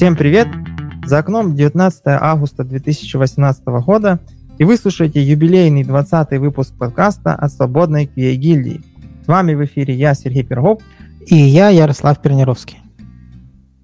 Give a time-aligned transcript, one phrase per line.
[0.00, 0.48] Всем привет!
[1.04, 4.18] За окном 19 августа 2018 года,
[4.56, 8.80] и вы слушаете юбилейный 20 выпуск подкаста от Свободной QA гильдии.
[9.22, 10.80] С вами в эфире я, Сергей Пергов.
[11.26, 12.78] И я, Ярослав Пернеровский.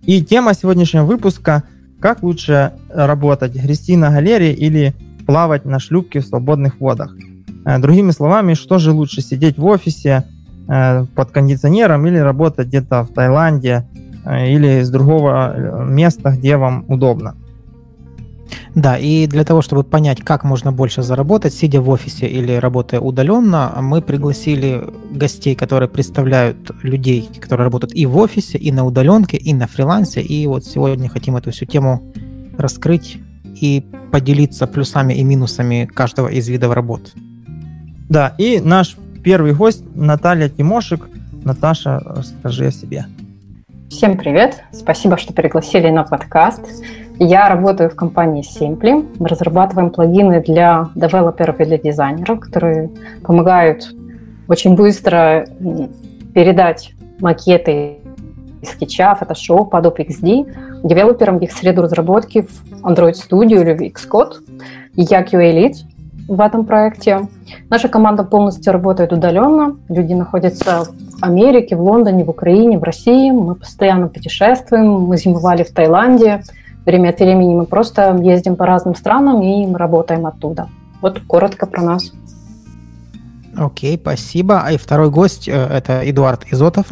[0.04, 1.64] И тема сегодняшнего выпуска–
[2.00, 4.94] как лучше работать, грести на галере или
[5.26, 7.14] плавать на шлюпке в свободных водах.
[7.67, 10.25] Э, другими словами, что же лучше, сидеть в офисе
[10.67, 13.85] э, под кондиционером или работать где-то в Таиланде
[14.26, 17.36] или с другого места, где вам удобно.
[18.75, 23.00] Да, и для того, чтобы понять, как можно больше заработать, сидя в офисе или работая
[23.00, 29.39] удаленно, мы пригласили гостей, которые представляют людей, которые работают и в офисе, и на удаленке,
[29.39, 30.21] и на фрилансе.
[30.21, 32.02] И вот сегодня хотим эту всю тему
[32.58, 37.14] раскрыть и поделиться плюсами и минусами каждого из видов работ.
[38.08, 41.08] Да, и наш первый гость Наталья Тимошек.
[41.44, 43.06] Наташа, расскажи о себе.
[43.91, 44.64] Всем привет!
[44.72, 46.60] Спасибо, что пригласили на подкаст.
[47.19, 49.08] Я работаю в компании Simply.
[49.19, 52.91] Мы разрабатываем плагины для девелоперов и для дизайнеров, которые
[53.22, 53.94] помогают
[54.48, 55.47] очень быстро
[56.34, 57.98] передать макеты
[58.60, 64.34] из скетча, Photoshop, Adobe XD девелоперам в их среду разработки в Android Studio или Xcode.
[64.94, 65.75] Я QA Lead
[66.28, 67.28] в этом проекте.
[67.70, 69.77] Наша команда полностью работает удаленно.
[69.88, 70.86] Люди находятся
[71.19, 73.31] в Америке, в Лондоне, в Украине, в России.
[73.31, 75.03] Мы постоянно путешествуем.
[75.03, 76.42] Мы зимовали в Таиланде.
[76.84, 80.69] Время от времени мы просто ездим по разным странам и работаем оттуда.
[81.00, 82.12] Вот коротко про нас.
[83.56, 84.62] Окей, спасибо.
[84.64, 86.87] А и второй гость э,– это Эдуард Изотов.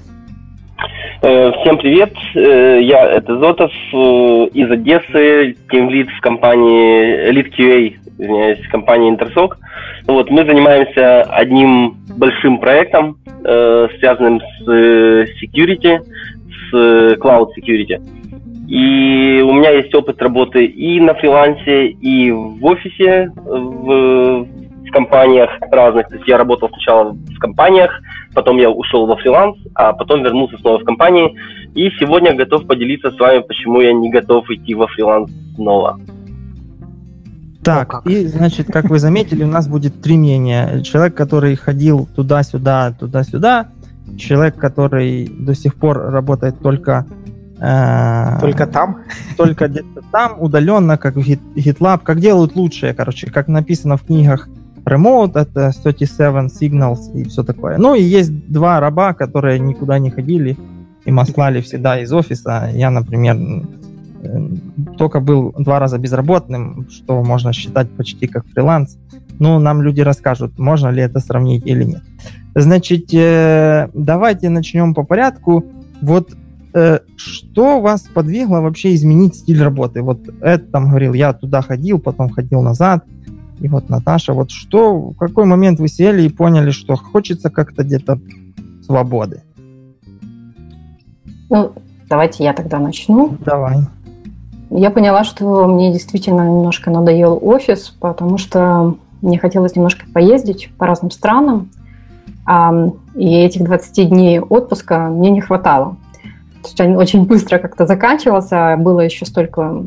[1.23, 8.67] Э, всем привет, э, я это Зотов из Одессы, тимлид в компании Lead QA извиняюсь,
[8.69, 9.59] компании Интерсок.
[10.07, 18.01] Вот, мы занимаемся одним большим проектом, э, связанным с э, security, с э, cloud security.
[18.69, 25.51] И у меня есть опыт работы и на фрилансе, и в офисе, в, в компаниях
[25.71, 26.09] разных.
[26.09, 28.01] То есть я работал сначала в компаниях,
[28.35, 31.37] потом я ушел во фриланс, а потом вернулся снова в компании.
[31.75, 35.99] И сегодня готов поделиться с вами, почему я не готов идти во фриланс снова.
[37.65, 40.83] Так, ну, и, значит, как вы заметили, у нас будет три мнения.
[40.83, 43.69] Человек, который ходил туда-сюда, туда-сюда,
[44.19, 47.07] человек, который до сих пор работает только...
[47.59, 48.99] Э, только там?
[49.37, 54.49] Только где-то там, удаленно, как в GitLab, как делают лучшие, короче, как написано в книгах
[54.85, 57.79] Remote, это 37 Signals и все такое.
[57.79, 60.59] Ну и есть два раба, которые никуда не ходили
[61.05, 62.71] и маслали всегда из офиса.
[62.73, 63.37] Я, например,
[64.97, 68.99] только был два раза безработным, что можно считать почти как фриланс.
[69.39, 72.03] Ну, нам люди расскажут, можно ли это сравнить или нет.
[72.55, 75.65] Значит, э, давайте начнем по порядку.
[76.01, 76.31] Вот
[76.73, 80.03] э, что вас подвигло вообще изменить стиль работы?
[80.03, 83.05] Вот Эд там говорил, я туда ходил, потом ходил назад.
[83.61, 87.83] И вот Наташа, вот что, в какой момент вы сели и поняли, что хочется как-то
[87.83, 88.21] где-то
[88.83, 89.43] свободы?
[91.51, 91.73] Ну,
[92.09, 93.37] давайте я тогда начну.
[93.45, 93.79] Давай
[94.71, 100.87] я поняла, что мне действительно немножко надоел офис, потому что мне хотелось немножко поездить по
[100.87, 101.71] разным странам,
[103.15, 105.97] и этих 20 дней отпуска мне не хватало.
[106.63, 109.83] То есть очень быстро как-то заканчивался, было еще столько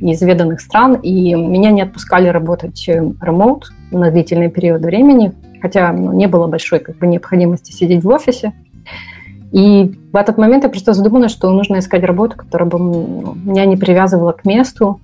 [0.00, 6.26] неизведанных стран, и меня не отпускали работать ремоут на длительный период времени, хотя ну, не
[6.26, 8.52] было большой как бы, необходимости сидеть в офисе.
[9.52, 13.76] И в этот момент я просто задумалась, что нужно искать работу, которая бы меня не
[13.76, 14.98] привязывала к месту.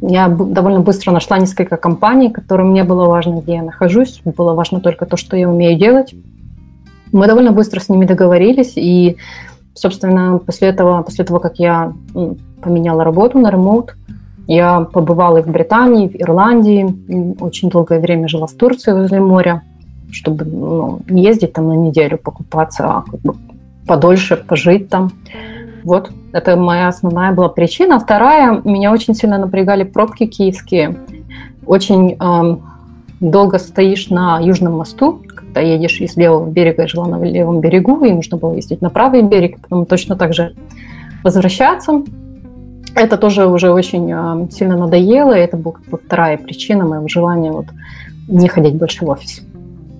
[0.00, 4.20] Я довольно быстро нашла несколько компаний, которым мне было важно, где я нахожусь.
[4.24, 6.14] Было важно только то, что я умею делать.
[7.10, 9.16] Мы довольно быстро с ними договорились, и,
[9.74, 11.92] собственно, после этого, после того, как я
[12.62, 13.96] поменяла работу на ремоут,
[14.46, 19.20] я побывала и в Британии, и в Ирландии, очень долгое время жила в Турции возле
[19.20, 19.62] моря
[20.10, 23.34] чтобы ну, не ездить там на неделю покупаться, а как бы
[23.86, 25.10] подольше пожить там.
[25.84, 27.98] Вот, это моя основная была причина.
[27.98, 30.98] Вторая, меня очень сильно напрягали пробки киевские.
[31.66, 32.62] Очень эм,
[33.20, 38.04] долго стоишь на Южном мосту, когда едешь из левого берега, я жила на левом берегу,
[38.04, 40.54] и нужно было ездить на правый берег, потом точно так же
[41.22, 42.02] возвращаться.
[42.94, 47.06] Это тоже уже очень э, сильно надоело, и это была как бы вторая причина моего
[47.08, 47.66] желания вот
[48.28, 49.42] не ходить больше в офис.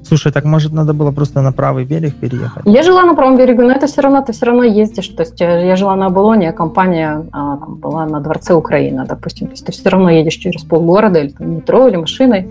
[0.08, 2.62] Слушай, так может надо было просто на правый берег переехать?
[2.64, 5.08] Я жила на правом берегу, но это все равно, ты все равно ездишь.
[5.08, 9.05] То есть э, я жила на Абалоне, а компания а, там, была на Дворце Украины,
[9.06, 9.49] допустим.
[9.49, 12.49] То есть ты все равно едешь через полгорода или там, метро, или машиной.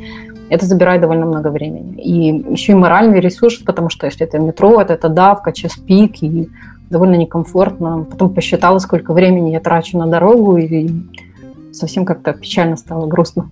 [0.49, 1.95] Это забирает довольно много времени.
[1.95, 6.21] И еще и моральный ресурс, потому что если это метро, это, это давка, час пик,
[6.21, 6.49] и
[6.91, 8.05] довольно некомфортно.
[8.09, 10.89] Потом посчитала, сколько времени я трачу на дорогу, и
[11.71, 13.49] совсем как-то печально стало, грустно.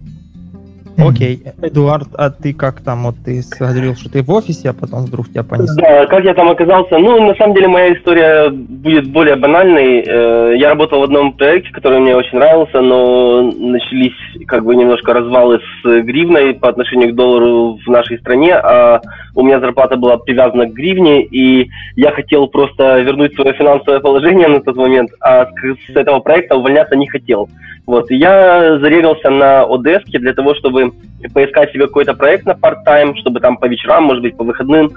[0.98, 5.06] Окей, Эдуард, а ты как там, вот ты говорил, что ты в офисе, а потом
[5.06, 5.76] вдруг тебя понесло?
[5.82, 6.98] Да, как я там оказался?
[6.98, 10.04] Ну, на самом деле, моя история будет более банальной.
[10.06, 14.16] Э, я работал в одном проекте, который мне очень нравился, но начались
[14.48, 19.02] как бы немножко развалы с гривной по отношению к доллару в нашей стране, а
[19.36, 24.48] у меня зарплата была привязана к гривне, и я хотел просто вернуть свое финансовое положение
[24.48, 27.50] на тот момент, а с этого проекта увольняться не хотел.
[27.86, 30.85] Вот, я зарегался на Одеске для того, чтобы
[31.34, 34.92] поискать себе какой-то проект на part-time, чтобы там по вечерам, может быть, по выходным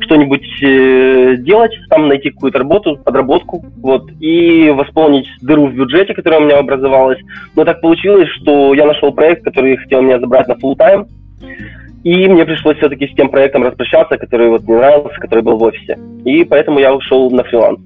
[0.00, 6.40] что-нибудь э, делать, там найти какую-то работу, подработку, вот, и восполнить дыру в бюджете, которая
[6.40, 7.18] у меня образовалась.
[7.54, 11.06] Но так получилось, что я нашел проект, который хотел меня забрать на full-time,
[12.04, 15.62] и мне пришлось все-таки с тем проектом распрощаться, который вот мне нравился, который был в
[15.62, 15.98] офисе.
[16.24, 17.80] И поэтому я ушел на фриланс.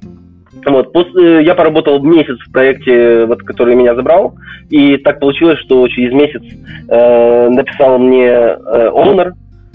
[0.53, 4.35] Вот, после, я поработал месяц в проекте, вот, который меня забрал,
[4.69, 6.43] и так получилось, что через месяц
[6.89, 8.91] э, написал мне э,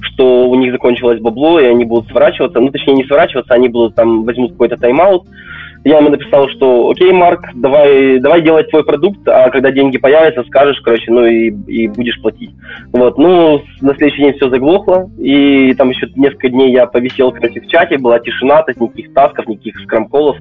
[0.01, 3.95] что у них закончилось бабло, и они будут сворачиваться, ну, точнее, не сворачиваться, они будут
[3.95, 5.25] там, возьмут какой-то тайм-аут,
[5.85, 10.43] я ему написал, что окей, Марк, давай, давай делать твой продукт, а когда деньги появятся,
[10.45, 12.49] скажешь, короче, ну и, и будешь платить.
[12.91, 17.61] Вот, ну, на следующий день все заглохло, и там еще несколько дней я повисел, короче,
[17.61, 20.37] в чате, была тишина, то есть никаких тасков, никаких скрамколов,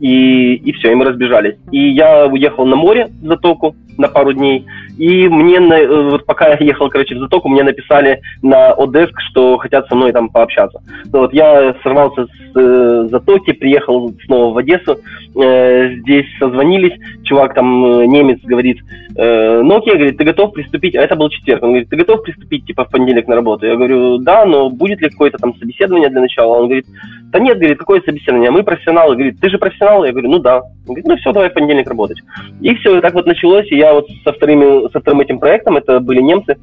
[0.00, 1.56] и, и все, и мы разбежались.
[1.70, 4.64] И я уехал на море в затоку на пару дней,
[4.96, 9.86] и мне, вот пока я ехал, короче, в затоку, мне написали на Одеск, что хотят
[9.88, 10.80] со мной там пообщаться.
[11.12, 14.98] Ну, вот я сорвался с э, затоки, приехал снова в Одессу,
[15.42, 18.78] э, здесь созвонились, чувак там, э, немец, говорит,
[19.16, 22.22] э, ну окей, говорит, ты готов приступить, а это был четверг, он говорит, ты готов
[22.22, 23.66] приступить, типа, в понедельник на работу?
[23.66, 26.58] Я говорю, да, но будет ли какое-то там собеседование для начала?
[26.58, 26.86] Он говорит,
[27.32, 29.14] да нет, говорит, какое собеседование, мы профессионалы.
[29.14, 30.04] Говорит, ты же профессионал?
[30.04, 30.58] Я говорю, ну да.
[30.58, 32.18] Он говорит, ну все, давай в понедельник работать.
[32.60, 35.76] И все, и так вот началось, и я вот со, вторыми, со вторым этим проектом,
[35.76, 36.56] это были немцы,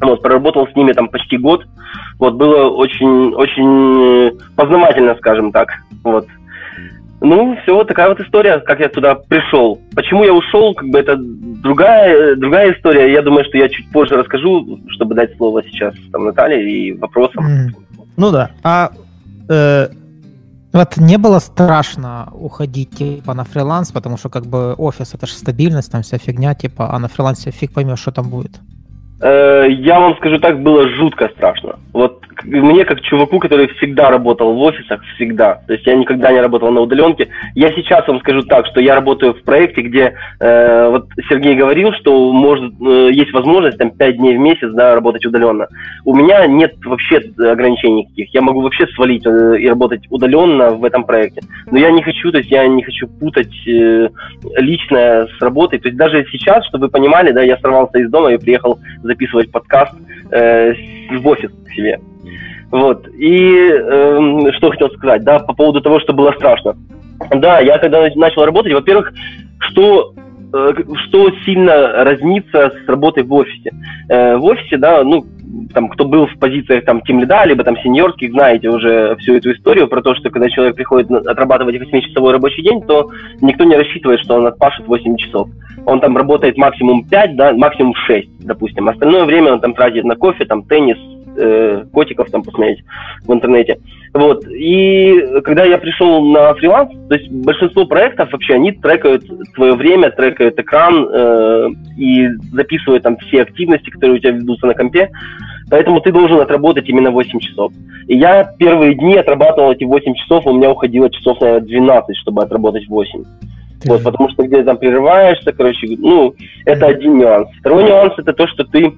[0.00, 1.64] вот, проработал с ними там почти год.
[2.18, 5.68] Вот, было очень, очень познавательно, скажем так.
[6.04, 6.26] Вот.
[7.24, 9.80] Ну, все, такая вот история, как я туда пришел.
[9.94, 13.12] Почему я ушел, как бы это другая, другая история.
[13.12, 17.46] Я думаю, что я чуть позже расскажу, чтобы дать слово сейчас там Наталье и вопросам.
[17.46, 17.68] Mm.
[18.16, 18.50] Ну да.
[18.64, 18.90] А
[19.48, 19.88] э,
[20.72, 25.34] вот не было страшно уходить типа на фриланс, потому что как бы офис это же
[25.34, 28.58] стабильность, там вся фигня, типа, а на фрилансе фиг поймешь, что там будет.
[29.20, 31.78] Э, я вам скажу так, было жутко страшно.
[31.92, 36.40] Вот мне как чуваку, который всегда работал в офисах, всегда, то есть я никогда не
[36.40, 40.88] работал на удаленке, я сейчас вам скажу так, что я работаю в проекте, где э,
[40.88, 45.24] вот Сергей говорил, что может э, есть возможность там 5 дней в месяц да, работать
[45.26, 45.66] удаленно.
[46.04, 50.84] У меня нет вообще ограничений никаких, я могу вообще свалить э, и работать удаленно в
[50.84, 51.42] этом проекте.
[51.70, 54.08] Но я не хочу, то есть я не хочу путать э,
[54.56, 55.78] личное с работой.
[55.78, 59.50] То есть даже сейчас, чтобы вы понимали, да, я сорвался из дома и приехал записывать
[59.50, 59.94] подкаст
[60.30, 60.74] э,
[61.10, 61.98] в офис к себе.
[62.72, 63.06] Вот.
[63.18, 66.74] И э, что хотел сказать, да, по поводу того, что было страшно.
[67.30, 69.12] Да, я когда начал работать, во-первых,
[69.60, 70.14] что
[70.54, 70.72] э,
[71.06, 73.72] что сильно разнится с работой в офисе.
[74.08, 75.26] Э, в офисе, да, ну,
[75.74, 79.52] там, кто был в позициях там тем лида, либо там сеньорских, знаете уже всю эту
[79.52, 83.10] историю про то, что когда человек приходит отрабатывать 8-часовой рабочий день, то
[83.42, 85.50] никто не рассчитывает, что он отпашет 8 часов.
[85.84, 88.88] Он там работает максимум 5, да, максимум 6, допустим.
[88.88, 90.96] Остальное время он там тратит на кофе, там, теннис,
[91.36, 92.84] э, котиков там посмотреть
[93.24, 93.78] в интернете.
[94.12, 94.46] Вот.
[94.46, 99.24] И когда я пришел на фриланс, то есть большинство проектов вообще, они трекают
[99.54, 104.74] твое время, трекают экран э, и записывают там все активности, которые у тебя ведутся на
[104.74, 105.10] компе.
[105.70, 107.72] Поэтому ты должен отработать именно 8 часов.
[108.06, 112.42] И я первые дни отрабатывал эти 8 часов, у меня уходило часов, наверное, 12, чтобы
[112.42, 113.24] отработать 8.
[113.84, 116.34] Вот, потому что где там прерываешься, короче, ну,
[116.66, 117.48] это один нюанс.
[117.60, 118.92] Второй нюанс это то, что ты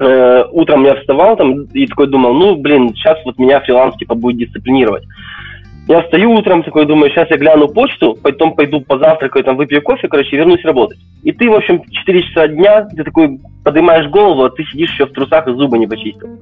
[0.00, 4.14] э, утром я вставал там и такой думал, ну, блин, сейчас вот меня фриланс типа
[4.14, 5.04] будет дисциплинировать.
[5.88, 10.08] Я встаю утром, такой думаю, сейчас я гляну почту, потом пойду позавтракаю, там выпью кофе,
[10.08, 10.98] короче, вернусь работать.
[11.24, 15.06] И ты, в общем, 4 часа дня, ты такой поднимаешь голову, а ты сидишь еще
[15.06, 16.38] в трусах и зубы не почистил.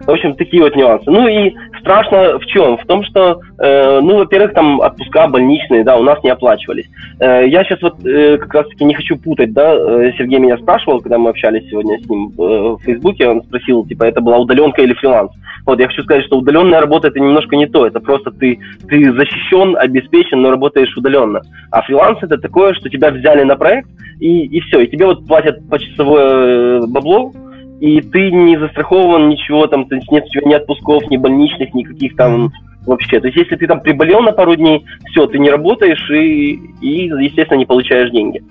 [0.00, 1.10] В общем, такие вот нюансы.
[1.10, 2.78] Ну и страшно в чем?
[2.78, 6.86] В том, что, э, ну, во-первых, там отпуска больничные, да, у нас не оплачивались.
[7.20, 11.00] Э, я сейчас вот э, как раз-таки не хочу путать, да, э, Сергей меня спрашивал,
[11.00, 14.82] когда мы общались сегодня с ним э, в Фейсбуке, он спросил, типа, это была удаленка
[14.82, 15.32] или фриланс.
[15.66, 19.12] Вот, я хочу сказать, что удаленная работа это немножко не то, это просто ты, ты
[19.12, 21.42] защищен, обеспечен, но работаешь удаленно.
[21.70, 23.88] А фриланс это такое, что тебя взяли на проект,
[24.18, 27.32] и, и все, и тебе вот платят почасовое э, бабло,
[27.80, 31.74] и ты не застрахован ничего, там, то есть нет у тебя ни отпусков, ни больничных,
[31.74, 32.52] никаких там
[32.86, 33.20] вообще.
[33.20, 37.06] То есть, если ты там приболел на пару дней, все, ты не работаешь и, и
[37.06, 38.42] естественно, не получаешь деньги.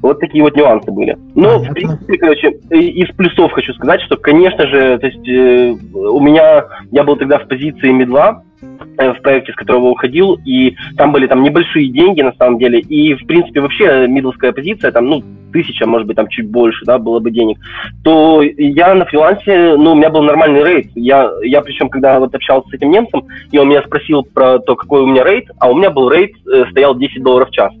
[0.00, 1.16] Вот такие вот нюансы были.
[1.34, 1.70] Но, Понятно.
[1.70, 6.64] в принципе, короче, из плюсов хочу сказать, что, конечно же, то есть э, у меня,
[6.90, 11.42] я был тогда в позиции медла, в проекте, с которого уходил, и там были там
[11.42, 16.06] небольшие деньги на самом деле, и в принципе вообще мидлская позиция, там, ну, тысяча, может
[16.06, 17.58] быть, там чуть больше, да, было бы денег,
[18.02, 20.90] то я на фрилансе, ну, у меня был нормальный рейд.
[20.94, 24.76] Я, я причем, когда вот общался с этим немцем, и он меня спросил про то,
[24.76, 27.72] какой у меня рейд, а у меня был рейд, э, стоял 10 долларов в час.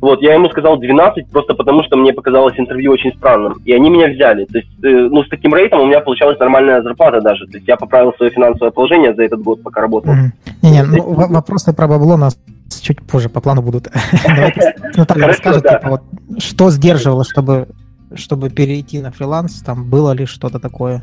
[0.00, 3.60] Вот, я ему сказал 12, просто потому что мне показалось интервью очень странным.
[3.64, 4.44] И они меня взяли.
[4.44, 7.46] То есть, э, ну, с таким рейтом у меня получалась нормальная зарплата даже.
[7.46, 10.14] То есть я поправил свое финансовое положение за этот год, пока работал.
[10.62, 12.38] Не-не, ну, вопросы про бабло нас
[12.80, 13.88] чуть позже по плану будут.
[14.26, 16.00] Давайте Наталья расскажет, типа,
[16.38, 17.68] что сдерживало, чтобы,
[18.14, 21.02] чтобы перейти на фриланс, там было ли что-то такое?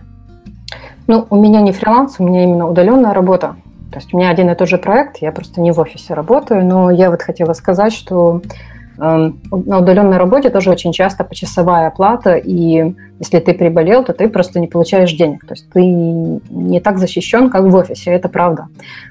[1.08, 3.56] Ну, у меня не фриланс, у меня именно удаленная работа.
[3.92, 6.66] То есть у меня один и тот же проект, я просто не в офисе работаю,
[6.66, 8.42] но я вот хотела сказать, что
[8.98, 14.60] на удаленной работе тоже очень часто почасовая оплата, и если ты приболел, то ты просто
[14.60, 15.46] не получаешь денег.
[15.46, 18.68] То есть ты не так защищен, как в офисе, это правда.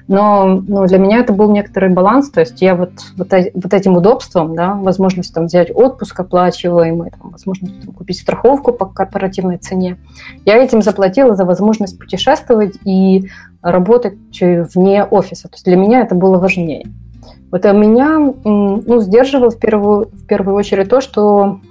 [0.07, 3.95] Но ну, для меня это был некоторый баланс, то есть я вот, вот, вот этим
[3.95, 9.97] удобством, да, возможность там, взять отпуск оплачиваемый, там, возможность там, купить страховку по корпоративной цене,
[10.45, 13.29] я этим заплатила за возможность путешествовать и
[13.61, 15.47] работать вне офиса.
[15.47, 16.85] То есть для меня это было важнее.
[17.55, 21.61] Вот а меня ну, сдерживало в первую, в первую очередь то, что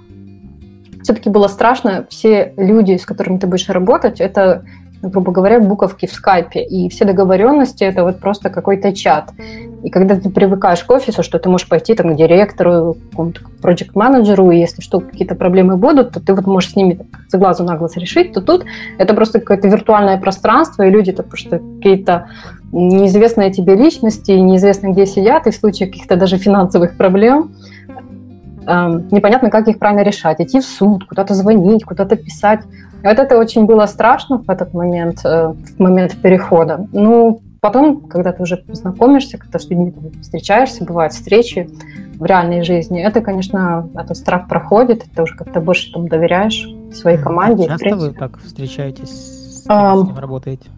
[1.03, 2.07] все-таки было страшно.
[2.09, 4.65] Все люди, с которыми ты будешь работать, это
[5.01, 9.31] грубо говоря, буковки в скайпе, и все договоренности это вот просто какой-то чат.
[9.83, 14.49] И когда ты привыкаешь к офису, что ты можешь пойти там к директору, какому-то проект-менеджеру,
[14.49, 17.77] и если что, какие-то проблемы будут, то ты вот можешь с ними с глазу на
[17.77, 18.65] глаз решить, то тут
[18.97, 22.29] это просто какое-то виртуальное пространство, и люди это просто какие-то
[22.71, 27.51] неизвестные тебе личности, неизвестно где сидят, и в случае каких-то даже финансовых проблем
[28.67, 30.39] эм, непонятно, как их правильно решать.
[30.39, 32.61] Идти в суд, куда-то звонить, куда-то писать.
[33.03, 36.87] Вот это очень было страшно в этот момент, э, в момент перехода.
[36.91, 41.69] Ну, потом, когда ты уже знакомишься, когда с людьми встречаешься, бывают встречи
[42.17, 47.17] в реальной жизни, это, конечно, этот страх проходит, ты уже как-то больше там доверяешь своей
[47.17, 47.65] команде.
[47.65, 50.69] Часто вы так встречаетесь, с, а, с ним работаете?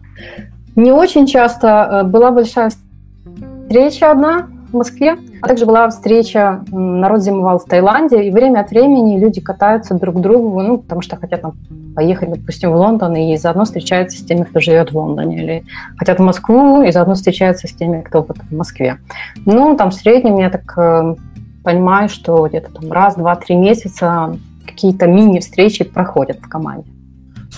[0.76, 1.88] Не очень часто.
[1.90, 5.16] Э, была большая встреча одна, в Москве.
[5.40, 10.16] А также была встреча, народ зимовал в Таиланде, и время от времени люди катаются друг
[10.16, 11.52] к другу, ну, потому что хотят там
[11.94, 15.64] поехать, допустим, в Лондон, и заодно встречаются с теми, кто живет в Лондоне, или
[15.96, 18.98] хотят в Москву, и заодно встречаются с теми, кто вот в Москве.
[19.46, 21.14] Ну, там в среднем я так э,
[21.62, 26.90] понимаю, что где-то там раз, два, три месяца какие-то мини-встречи проходят в команде.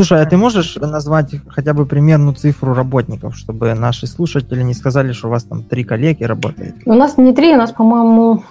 [0.00, 5.12] Слушай, а ты можешь назвать хотя бы примерную цифру работников, чтобы наши слушатели не сказали,
[5.12, 6.76] что у вас там три коллеги работают?
[6.86, 8.42] У нас не три, у нас, по-моему,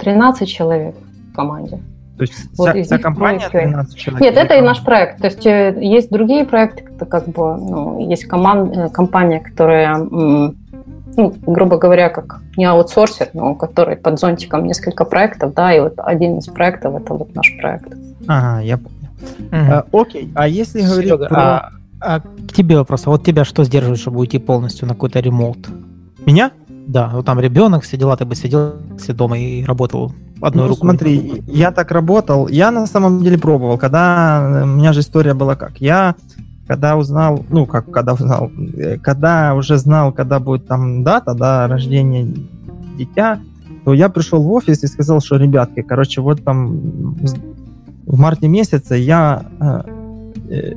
[0.00, 0.96] 13 человек
[1.30, 1.78] в команде.
[2.16, 4.20] То есть вот вся, вся компания 13 человек?
[4.20, 5.20] Нет, это и наш проект.
[5.20, 9.96] То есть э, есть другие проекты, это как бы, ну, есть команд, э, компания, которая,
[9.98, 10.54] ну,
[11.46, 16.38] грубо говоря, как не аутсорсер, но который под зонтиком несколько проектов, да, и вот один
[16.38, 17.92] из проектов это вот наш проект.
[18.26, 18.97] Ага, я понял.
[19.52, 20.00] Угу.
[20.00, 21.40] окей, а если говорить Серега, про...
[21.40, 21.70] А,
[22.00, 25.68] а к тебе вопрос, а вот тебя что сдерживает, чтобы уйти полностью на какой-то ремонт?
[26.26, 26.52] Меня?
[26.68, 30.70] Да, вот там ребенок, все дела, ты бы сидел все дома и работал одной ну,
[30.70, 30.90] рукой.
[30.90, 35.56] смотри, я так работал, я на самом деле пробовал, когда, у меня же история была
[35.56, 36.14] как, я
[36.68, 41.66] когда узнал, ну, как, когда узнал, э, когда уже знал, когда будет там дата, да,
[41.66, 42.28] рождения
[42.96, 43.40] дитя,
[43.84, 47.16] то я пришел в офис и сказал, что, ребятки, короче, вот там
[48.08, 49.82] в марте месяце я э,
[50.48, 50.74] э,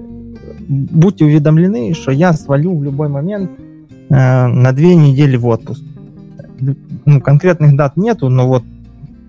[0.68, 3.52] будьте уведомлены, что я свалю в любой момент
[4.10, 5.82] э, на две недели в отпуск.
[7.06, 8.64] Ну, конкретных дат нету, но вот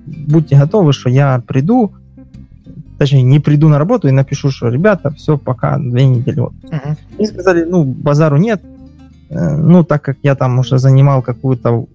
[0.06, 1.92] будьте готовы, что я приду,
[2.98, 6.74] точнее, не приду на работу и напишу, что, ребята, все, пока, две недели отпуск.
[6.74, 6.96] Uh-huh.
[7.18, 8.60] И сказали, ну, базару нет,
[9.30, 11.86] э, ну, так как я там уже занимал какую-то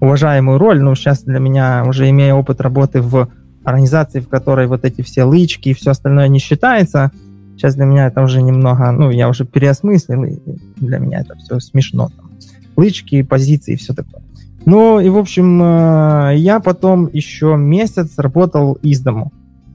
[0.00, 3.28] уважаемую роль, ну, сейчас для меня, уже имея опыт работы в
[3.64, 7.10] организации, в которой вот эти все лычки и все остальное не считается,
[7.56, 10.38] сейчас для меня это уже немного, ну, я уже переосмыслил, и
[10.76, 12.08] для меня это все смешно.
[12.16, 12.30] Там.
[12.76, 14.22] Лычки, позиции и все такое.
[14.64, 19.32] Ну, и, в общем, э, я потом еще месяц работал из дому.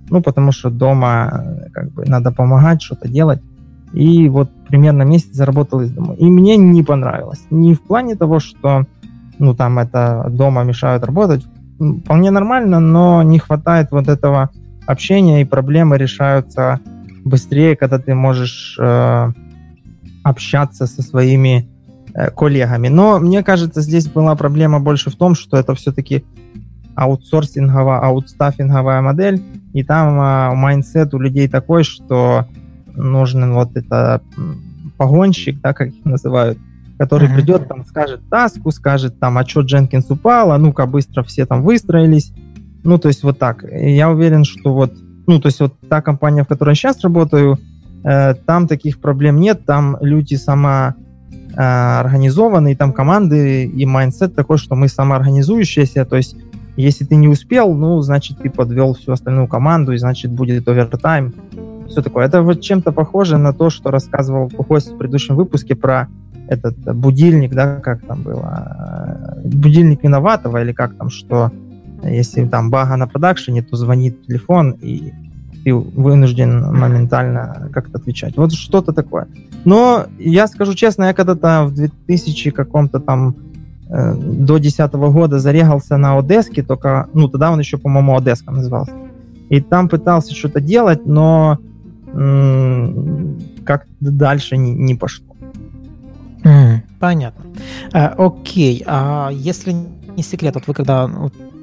[0.09, 3.41] Ну, потому что дома э, как бы надо помогать, что-то делать.
[3.93, 6.13] И вот примерно месяц заработал из дома.
[6.15, 7.45] И мне не понравилось.
[7.49, 8.85] Не в плане того, что
[9.39, 11.45] ну, там это дома мешают работать,
[11.77, 14.49] вполне нормально, но не хватает вот этого
[14.85, 16.79] общения, и проблемы решаются
[17.23, 19.31] быстрее, когда ты можешь э,
[20.23, 21.67] общаться со своими
[22.13, 22.87] э, коллегами.
[22.87, 26.23] Но мне кажется, здесь была проблема больше в том, что это все-таки
[26.95, 29.41] аутсорсинговая, аутстаффинговая модель,
[29.73, 32.47] и там а, mindset у людей такой, что
[32.95, 34.21] нужен вот это
[34.97, 36.57] погонщик, да, как их называют,
[36.97, 37.35] который mm-hmm.
[37.35, 41.61] придет, там, скажет таску, скажет там, а что Jenkins упал, а ну-ка быстро все там
[41.61, 42.33] выстроились.
[42.83, 43.63] Ну, то есть вот так.
[43.63, 44.93] И я уверен, что вот,
[45.27, 47.59] ну, то есть вот та компания, в которой я сейчас работаю,
[48.03, 50.95] э, там таких проблем нет, там люди сама
[51.31, 56.35] э, организованы, и там команды, и mindset такой, что мы самоорганизующиеся, то есть
[56.77, 61.33] если ты не успел, ну, значит, ты подвел всю остальную команду, и значит, будет овертайм.
[61.89, 62.27] Все такое.
[62.27, 66.07] Это вот чем-то похоже на то, что рассказывал гость в предыдущем выпуске про
[66.47, 71.51] этот будильник, да, как там было, будильник виноватого или как там, что
[72.03, 75.13] если там бага на продакшене, то звонит телефон, и
[75.63, 78.37] ты вынужден моментально как-то отвечать.
[78.37, 79.27] Вот что-то такое.
[79.65, 83.35] Но я скажу честно, я когда-то в 2000 каком-то там
[83.89, 88.93] э, до 10 года зарегался на Одеске, только, ну, тогда он еще, по-моему, Одеска назывался.
[89.49, 91.59] И там пытался что-то делать, но
[92.13, 95.26] м- как дальше не, не пошло.
[96.99, 97.45] Понятно.
[97.93, 101.09] А, окей, а если не секрет, вот вы когда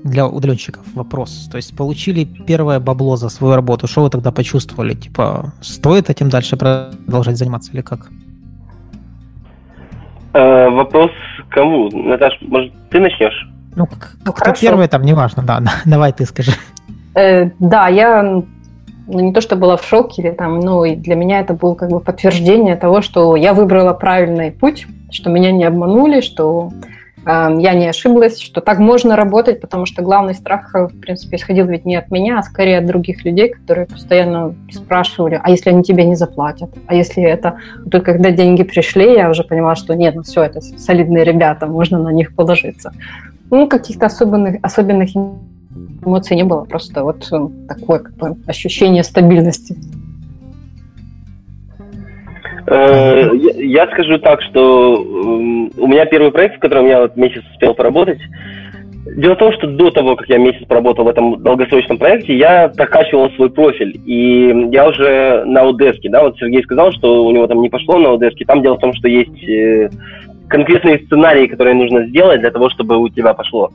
[0.05, 4.95] для удаленщиков вопрос, то есть получили первое бабло за свою работу, что вы тогда почувствовали?
[4.95, 8.11] Типа, стоит этим дальше продолжать заниматься или как?
[10.35, 11.11] Э, вопрос
[11.49, 11.89] кому?
[11.91, 13.49] Наташ, может, ты начнешь?
[13.77, 13.89] Ну,
[14.25, 16.53] ну кто первый, там, неважно, да, давай ты скажи.
[17.15, 18.43] Э, да, я
[19.07, 21.75] ну, не то, что была в шоке, или там, ну, и для меня это было
[21.75, 26.73] как бы подтверждение того, что я выбрала правильный путь, что меня не обманули, что
[27.27, 31.67] э, я не ошиблась, что так можно работать, потому что главный страх, в принципе, исходил
[31.67, 35.83] ведь не от меня, а скорее от других людей, которые постоянно спрашивали, а если они
[35.83, 37.59] тебе не заплатят, а если это...
[37.91, 41.99] Только когда деньги пришли, я уже поняла, что нет, ну все, это солидные ребята, можно
[41.99, 42.93] на них положиться.
[43.51, 45.11] Ну, каких-то особенных, особенных
[46.05, 49.77] эмоций не было, просто вот э, такое как бы, ощущение стабильности.
[52.67, 57.75] Э, я скажу так, что у меня первый проект, в котором я вот месяц успел
[57.75, 58.21] поработать,
[59.17, 62.69] Дело в том, что до того, как я месяц поработал в этом долгосрочном проекте, я
[62.69, 64.01] прокачивал свой профиль.
[64.07, 67.99] И я уже на Удеске, да, вот Сергей сказал, что у него там не пошло
[67.99, 68.47] на Удеске.
[68.47, 69.91] Там дело в том, что есть э,
[70.49, 73.71] конкретные сценарии, которые нужно сделать для того, чтобы у тебя пошло.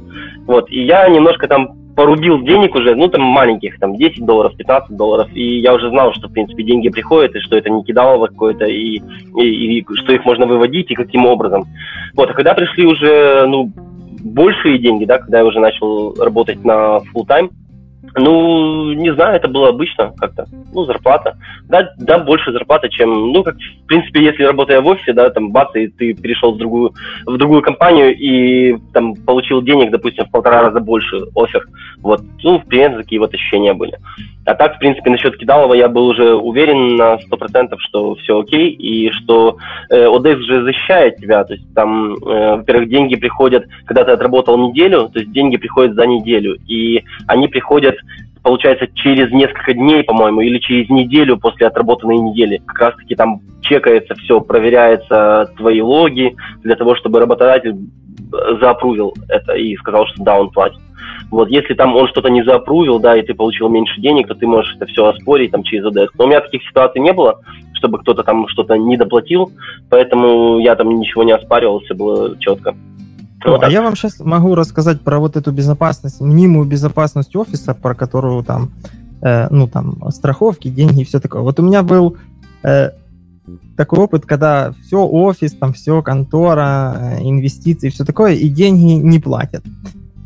[0.48, 0.70] Вот.
[0.72, 5.28] И я немножко там порубил денег уже, ну, там маленьких, там 10 долларов, 15 долларов,
[5.34, 8.64] и я уже знал, что, в принципе, деньги приходят, и что это не кидалово какое-то,
[8.64, 9.02] и,
[9.36, 11.66] и, и что их можно выводить, и каким образом.
[12.14, 13.70] Вот, а когда пришли уже, ну,
[14.24, 17.50] большие деньги, да, когда я уже начал работать на full time,
[18.16, 20.46] ну, не знаю, это было обычно как-то.
[20.74, 21.38] Ну, зарплата.
[21.68, 23.32] Да, да, больше зарплата, чем...
[23.32, 26.58] Ну, как, в принципе, если работая в офисе, да, там, бац, и ты перешел в
[26.58, 26.94] другую,
[27.26, 31.68] в другую компанию и там получил денег, допустим, в полтора раза больше офер.
[32.02, 32.22] Вот.
[32.44, 33.98] Ну, принципе, такие вот ощущения были.
[34.46, 38.40] А так, в принципе, насчет Кидалова я был уже уверен на сто процентов, что все
[38.40, 39.58] окей, и что
[39.90, 41.44] э, ОДС же защищает тебя.
[41.44, 45.96] То есть там, э, во-первых, деньги приходят, когда ты отработал неделю, то есть деньги приходят
[45.96, 47.96] за неделю, и они приходят
[48.42, 52.62] получается, через несколько дней, по-моему, или через неделю после отработанной недели.
[52.66, 57.76] Как раз-таки там чекается все, проверяется твои логи для того, чтобы работодатель
[58.62, 60.80] заапрувил это и сказал, что да, он платит.
[61.32, 64.48] Вот, если там он что-то не заапрувил, да, и ты получил меньше денег, то ты
[64.48, 66.12] можешь это все оспорить там через ОДС.
[66.18, 67.40] Но у меня таких ситуаций не было,
[67.74, 69.52] чтобы кто-то там что-то не доплатил,
[69.90, 72.76] поэтому я там ничего не оспаривал, все было четко.
[73.46, 77.74] О, вот а я вам сейчас могу рассказать про вот эту безопасность, мнимую безопасность офиса,
[77.74, 78.72] про которую там,
[79.22, 81.42] э, ну там, страховки, деньги и все такое.
[81.42, 82.18] Вот у меня был
[82.64, 82.90] э,
[83.78, 89.20] такой опыт, когда все офис, там все контора, э, инвестиции, все такое, и деньги не
[89.20, 89.64] платят.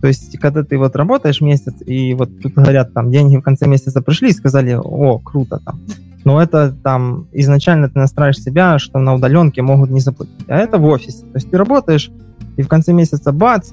[0.04, 3.68] То есть, когда ты вот работаешь месяц, и вот тут говорят, там, деньги в конце
[3.68, 5.80] месяца пришли и сказали, о, круто там.
[6.26, 10.36] Но это там изначально ты настраиваешь себя, что на удаленке могут не заплатить.
[10.50, 11.22] А это в офисе.
[11.22, 12.12] То есть ты работаешь,
[12.58, 13.72] и в конце месяца бац,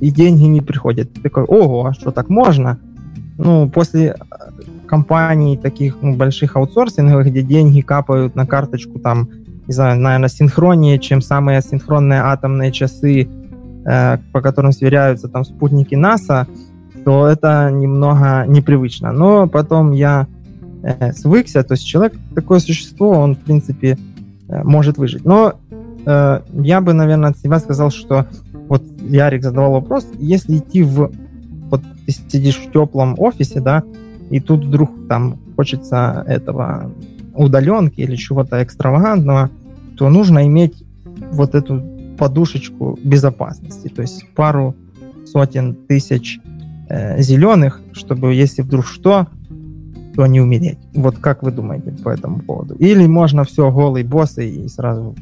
[0.00, 1.14] и деньги не приходят.
[1.14, 2.78] Ты такой, ого, а что так можно?
[3.38, 4.14] Ну, после э,
[4.86, 9.30] компаний таких ну, больших аутсорсинговых, где деньги капают на карточку там,
[9.66, 13.30] не знаю, наверное, синхроннее, чем самые синхронные атомные часы,
[13.84, 16.46] по которым сверяются там спутники НАСА,
[17.04, 19.12] то это немного непривычно.
[19.12, 20.26] Но потом я
[20.82, 23.98] э, свыкся, то есть человек такое существо, он, в принципе,
[24.48, 25.24] э, может выжить.
[25.24, 25.54] Но
[26.04, 28.26] э, я бы, наверное, от себя сказал, что
[28.68, 31.10] вот Ярик задавал вопрос, если идти в...
[31.70, 33.82] Вот ты сидишь в теплом офисе, да,
[34.30, 36.90] и тут вдруг там хочется этого
[37.34, 39.50] удаленки или чего-то экстравагантного,
[39.96, 40.84] то нужно иметь
[41.32, 41.82] вот эту
[42.20, 44.76] подушечку безопасности, то есть пару
[45.24, 46.38] сотен тысяч
[46.90, 49.26] э, зеленых, чтобы если вдруг что,
[50.14, 50.78] то не умереть.
[50.92, 52.74] Вот как вы думаете по этому поводу?
[52.74, 55.16] Или можно все голый босс и сразу...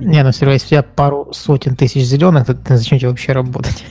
[0.00, 3.32] Не, ну все если у тебя пару сотен тысяч зеленых, то ты зачем тебе вообще
[3.32, 3.84] работать?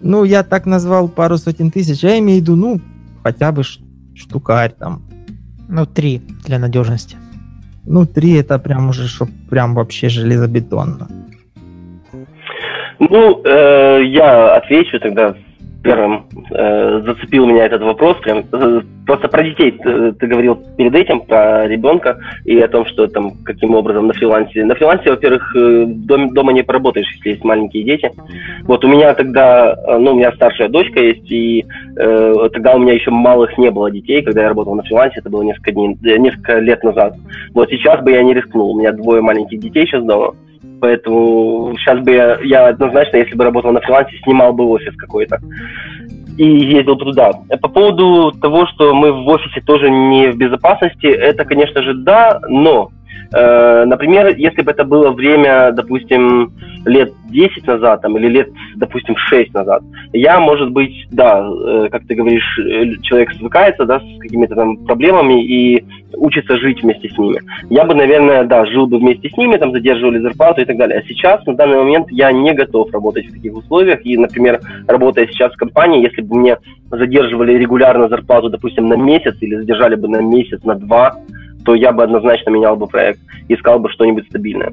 [0.00, 2.80] Ну, я так назвал пару сотен тысяч, я имею в виду, ну,
[3.24, 3.62] хотя бы
[4.14, 5.02] штукарь там.
[5.66, 7.16] Ну, три для надежности.
[7.86, 11.08] Ну, три это прям уже, что прям вообще железобетонно.
[12.98, 15.34] Ну, э, я отвечу тогда
[15.84, 18.16] первым э, зацепил меня этот вопрос.
[18.22, 22.86] Прям, э, просто про детей ты, ты говорил перед этим, про ребенка и о том,
[22.86, 24.64] что там каким образом на фрилансе.
[24.64, 28.10] На фрилансе, во-первых, э, дом, дома не поработаешь, если есть маленькие дети.
[28.62, 31.64] Вот у меня тогда, э, ну, у меня старшая дочка есть, и
[31.96, 35.30] э, тогда у меня еще малых не было детей, когда я работал на фрилансе, это
[35.30, 37.14] было несколько дней, несколько лет назад.
[37.52, 40.34] Вот сейчас бы я не рискнул, у меня двое маленьких детей сейчас дома.
[40.84, 45.38] Поэтому сейчас бы я, я однозначно, если бы работал на фрилансе, снимал бы офис какой-то
[46.36, 47.30] и ездил туда.
[47.62, 52.38] По поводу того, что мы в офисе тоже не в безопасности, это, конечно же, да,
[52.48, 56.52] но Э, например, если бы это было время, допустим,
[56.84, 62.06] лет 10 назад там, или лет, допустим, 6 назад, я, может быть, да, э, как
[62.06, 65.84] ты говоришь, э, человек свыкается да, с какими-то там проблемами и
[66.16, 67.40] учится жить вместе с ними.
[67.70, 71.00] Я бы, наверное, да, жил бы вместе с ними, там задерживали зарплату и так далее.
[71.00, 74.04] А сейчас, на данный момент, я не готов работать в таких условиях.
[74.04, 76.58] И, например, работая сейчас в компании, если бы мне
[76.90, 81.16] задерживали регулярно зарплату, допустим, на месяц или задержали бы на месяц, на два,
[81.64, 84.72] то я бы однозначно менял бы проект, искал бы что-нибудь стабильное.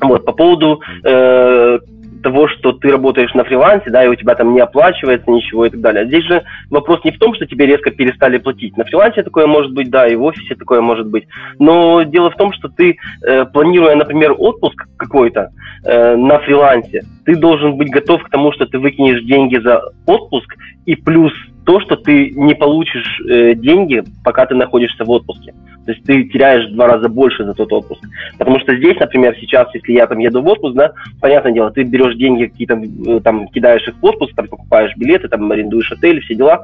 [0.00, 1.78] Вот, по поводу э,
[2.22, 5.70] того, что ты работаешь на фрилансе, да, и у тебя там не оплачивается ничего и
[5.70, 6.06] так далее.
[6.06, 8.76] Здесь же вопрос не в том, что тебе резко перестали платить.
[8.76, 11.26] На фрилансе такое может быть, да, и в офисе такое может быть.
[11.58, 15.50] Но дело в том, что ты, э, планируя, например, отпуск какой-то
[15.84, 20.54] э, на фрилансе, ты должен быть готов к тому, что ты выкинешь деньги за отпуск,
[20.86, 21.32] и плюс
[21.64, 25.52] то, что ты не получишь э, деньги, пока ты находишься в отпуске.
[25.88, 28.02] То есть ты теряешь в два раза больше за тот отпуск.
[28.36, 31.82] Потому что здесь, например, сейчас, если я там еду в отпуск, да, понятное дело, ты
[31.82, 36.20] берешь деньги какие-то, э, там, кидаешь их в отпуск, там, покупаешь билеты, там, арендуешь отель,
[36.20, 36.60] все дела.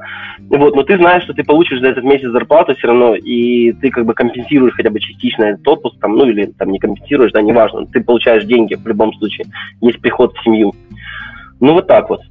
[0.47, 3.89] Вот, но ты знаешь, что ты получишь за этот месяц зарплату все равно, и ты
[3.89, 7.41] как бы компенсируешь хотя бы частично этот отпуск, там, ну, или там не компенсируешь, да,
[7.41, 7.87] неважно.
[7.87, 9.47] Ты получаешь деньги в любом случае.
[9.81, 10.75] Есть приход в семью.
[11.59, 12.21] Ну, вот так вот.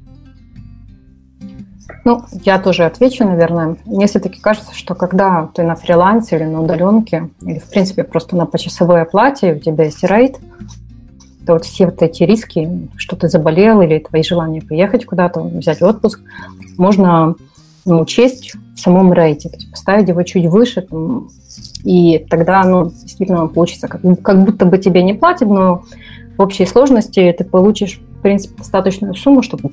[2.04, 3.76] Ну, я тоже отвечу, наверное.
[3.84, 8.36] Мне все-таки кажется, что когда ты на фрилансе или на удаленке, или, в принципе, просто
[8.36, 10.38] на почасовой оплате, у тебя есть рейд,
[11.46, 15.82] то вот все вот эти риски, что ты заболел или твои желания поехать куда-то, взять
[15.82, 16.20] отпуск,
[16.78, 17.34] можно
[17.84, 21.28] ну, учесть в самом рейте, то есть поставить его чуть выше, там,
[21.84, 25.84] и тогда, ну, действительно получится, как, как будто бы тебе не платят, но
[26.36, 29.70] в общей сложности ты получишь, в принципе, достаточную сумму, чтобы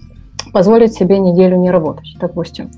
[0.51, 2.69] позволить себе неделю не работать, допустим.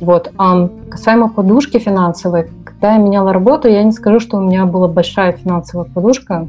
[0.00, 0.30] Вот.
[0.36, 4.88] А касаемо подушки финансовой, когда я меняла работу, я не скажу, что у меня была
[4.88, 6.46] большая финансовая подушка,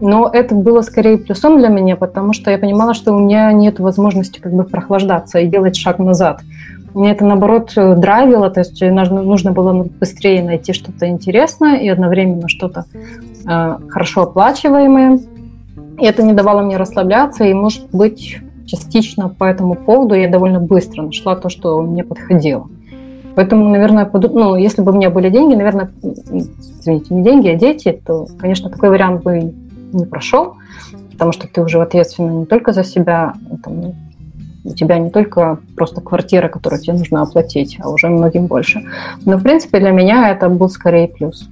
[0.00, 3.78] но это было скорее плюсом для меня, потому что я понимала, что у меня нет
[3.80, 6.40] возможности как бы прохлаждаться и делать шаг назад.
[6.94, 12.84] Мне это, наоборот, драйвило, то есть нужно было быстрее найти что-то интересное и одновременно что-то
[13.46, 15.18] э, хорошо оплачиваемое.
[15.98, 20.60] И это не давало мне расслабляться, и, может быть, частично по этому поводу я довольно
[20.60, 22.68] быстро нашла то, что мне подходило.
[23.34, 28.00] Поэтому, наверное, ну, если бы у меня были деньги, наверное, извините, не деньги, а дети,
[28.04, 29.52] то, конечно, такой вариант бы
[29.92, 30.54] не прошел,
[31.12, 33.92] потому что ты уже ответственна не только за себя, там,
[34.64, 38.82] у тебя не только просто квартира, которую тебе нужно оплатить, а уже многим больше.
[39.24, 41.48] Но, в принципе, для меня это был скорее плюс.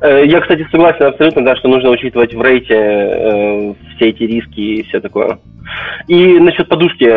[0.00, 4.60] Э, я, кстати, согласен абсолютно, да, что нужно учитывать в рейте э, все эти риски
[4.60, 5.38] и все такое.
[6.06, 7.08] И насчет подушки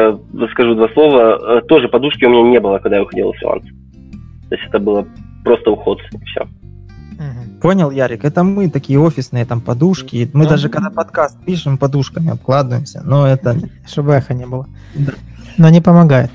[0.51, 1.59] скажу два слова.
[1.59, 3.63] Э, тоже подушки у меня не было, когда я уходил в фриланс.
[3.63, 5.05] То есть это было
[5.43, 6.47] просто уход, и все.
[7.61, 10.29] Понял, Ярик, это мы такие офисные там подушки.
[10.31, 13.57] Мы даже когда подкаст пишем, подушками обкладываемся, но это...
[13.87, 14.65] Чтобы эхо не было.
[14.95, 15.11] Да.
[15.57, 16.31] Но не помогает.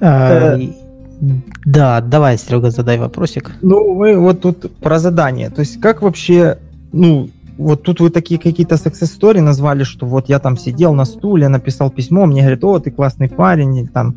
[0.00, 0.79] А, э,
[1.20, 3.52] да, давай, Серега, задай вопросик.
[3.62, 5.50] Ну, мы вот тут про задание.
[5.50, 6.58] То есть как вообще,
[6.92, 7.28] ну,
[7.58, 11.48] вот тут вы такие какие-то success story назвали, что вот я там сидел на стуле,
[11.48, 14.16] написал письмо, мне говорят, о, ты классный парень, там,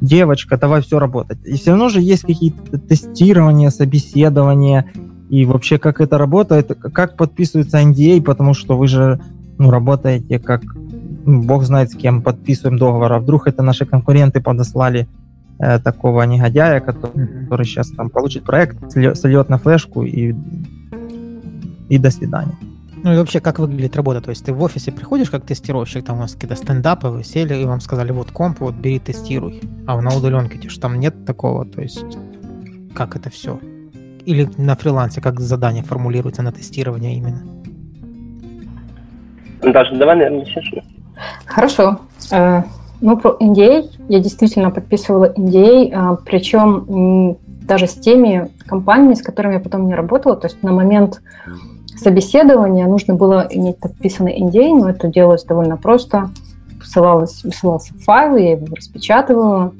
[0.00, 1.38] девочка, давай все работать.
[1.44, 4.86] И все равно же есть какие-то тестирования, собеседования,
[5.28, 9.20] и вообще как это работает, как подписывается NDA, потому что вы же
[9.58, 10.62] ну, работаете как,
[11.24, 15.08] ну, бог знает с кем подписываем договор, а вдруг это наши конкуренты подослали
[15.58, 20.34] э, такого негодяя, который, который сейчас там получит проект, сольет на флешку и,
[21.88, 22.56] и до свидания.
[23.04, 24.20] Ну и вообще, как выглядит работа?
[24.20, 27.54] То есть ты в офисе приходишь как тестировщик, там у вас какие-то стендапы, вы сели,
[27.54, 29.60] и вам сказали, вот комп, вот бери, тестируй.
[29.86, 32.04] А на удаленке же там нет такого, то есть
[32.94, 33.60] как это все?
[34.26, 37.42] Или на фрилансе, как задание формулируется на тестирование именно?
[39.62, 40.64] Даша, давай, наверное, сейчас.
[41.46, 42.00] Хорошо.
[43.00, 47.36] Ну, про NDA я действительно подписывала NDA, а, причем
[47.68, 50.36] даже с теми компаниями, с которыми я потом не работала.
[50.36, 51.20] То есть на момент
[51.96, 56.30] собеседования нужно было иметь подписанный NDA, но это делалось довольно просто.
[56.78, 59.72] Высылалось, высылался файл, я его распечатывала,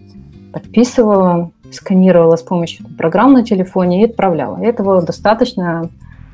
[0.52, 4.62] подписывала, сканировала с помощью программ на телефоне и отправляла.
[4.62, 5.88] И этого достаточно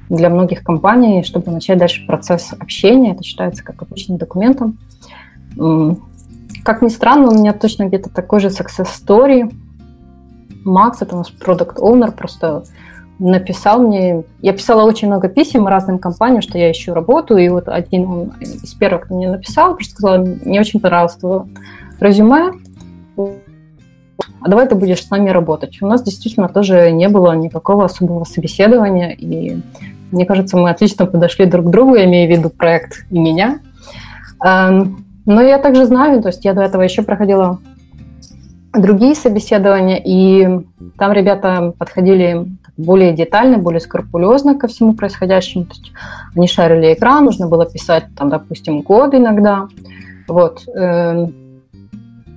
[0.08, 3.12] для многих компаний, чтобы начать дальше процесс общения.
[3.12, 4.78] Это считается как обычным документом.
[6.64, 9.54] Как ни странно, у меня точно где-то такой же success story.
[10.64, 12.64] Макс, это наш продукт owner просто
[13.18, 14.24] написал мне...
[14.40, 18.32] Я писала очень много писем разным компаниям, что я ищу работу, и вот один он
[18.40, 21.44] из первых мне написал, просто сказал, мне очень понравилось твое
[22.00, 22.52] резюме,
[23.16, 25.80] а давай ты будешь с нами работать.
[25.82, 29.60] У нас действительно тоже не было никакого особого собеседования, и
[30.10, 33.60] мне кажется, мы отлично подошли друг к другу, я имею в виду проект и меня.
[34.44, 37.58] Эм, но я также знаю, то есть я до этого еще проходила
[38.72, 40.64] другие собеседования, и
[40.98, 45.64] там ребята подходили более детально, более скрупулезно ко всему происходящему.
[45.64, 45.92] То есть
[46.34, 49.68] они шарили экран, нужно было писать, там, допустим, код иногда.
[50.26, 50.66] Вот.
[50.74, 51.34] Эм,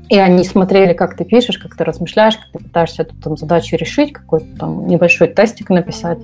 [0.10, 3.76] и они смотрели, как ты пишешь, как ты размышляешь, как ты пытаешься эту там, задачу
[3.76, 6.20] решить, какой-то там небольшой тестик написать.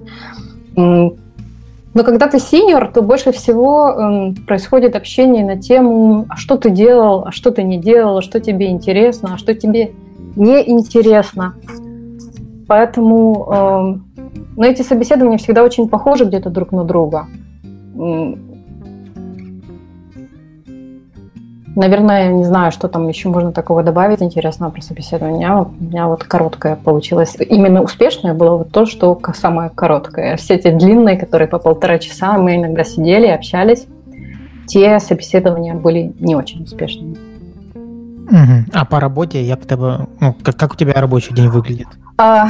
[1.93, 6.69] Но когда ты синьор, то больше всего э, происходит общение на тему, а что ты
[6.69, 9.91] делал, а что ты не делал, а что тебе интересно, а что тебе
[10.35, 11.53] не интересно.
[12.67, 14.13] Поэтому э,
[14.55, 17.27] но эти собеседования всегда очень похожи где-то друг на друга.
[21.75, 25.51] Наверное, я не знаю, что там еще можно такого добавить интересного про собеседование.
[25.51, 27.35] У меня вот короткое получилось.
[27.39, 30.37] Именно успешное было вот то, что самое короткое.
[30.37, 33.87] Все эти длинные, которые по полтора часа, мы иногда сидели, общались.
[34.67, 37.17] Те собеседования были не очень успешными.
[37.75, 38.65] Угу.
[38.73, 41.87] А по работе, я к тебе, ну, как, как у тебя рабочий день выглядит?
[42.17, 42.49] А,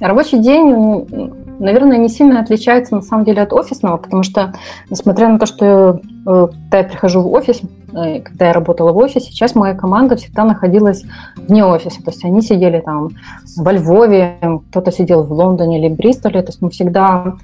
[0.00, 4.54] рабочий день наверное, не сильно отличается на самом деле от офисного, потому что,
[4.90, 7.60] несмотря на то, что э, когда я прихожу в офис,
[7.92, 11.04] э, когда я работала в офисе, сейчас моя команда всегда находилась
[11.36, 12.02] вне офиса.
[12.02, 13.10] То есть они сидели там
[13.56, 14.38] во Львове,
[14.70, 16.42] кто-то сидел в Лондоне или Бристоле.
[16.42, 17.36] То есть мы всегда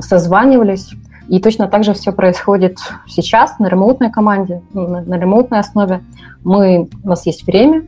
[0.00, 0.90] созванивались.
[1.28, 6.02] И точно так же все происходит сейчас на ремоутной команде, на, ремоутной основе.
[6.42, 7.86] Мы, у нас есть время,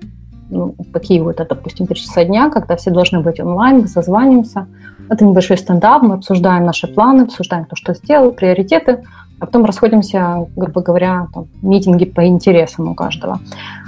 [0.50, 4.66] ну, такие вот, допустим, три часа дня, когда все должны быть онлайн, мы созваниваемся,
[5.08, 9.02] это небольшой стендап, мы обсуждаем наши планы, обсуждаем то, что сделал, приоритеты,
[9.38, 13.40] а потом расходимся, грубо говоря, там, митинги по интересам у каждого.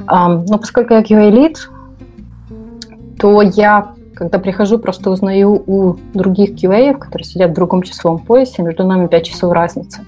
[0.09, 1.69] Но поскольку я QA-лид,
[3.19, 8.63] то я, когда прихожу, просто узнаю у других QA, которые сидят в другом часовом поясе,
[8.63, 10.01] между нами 5 часов разницы,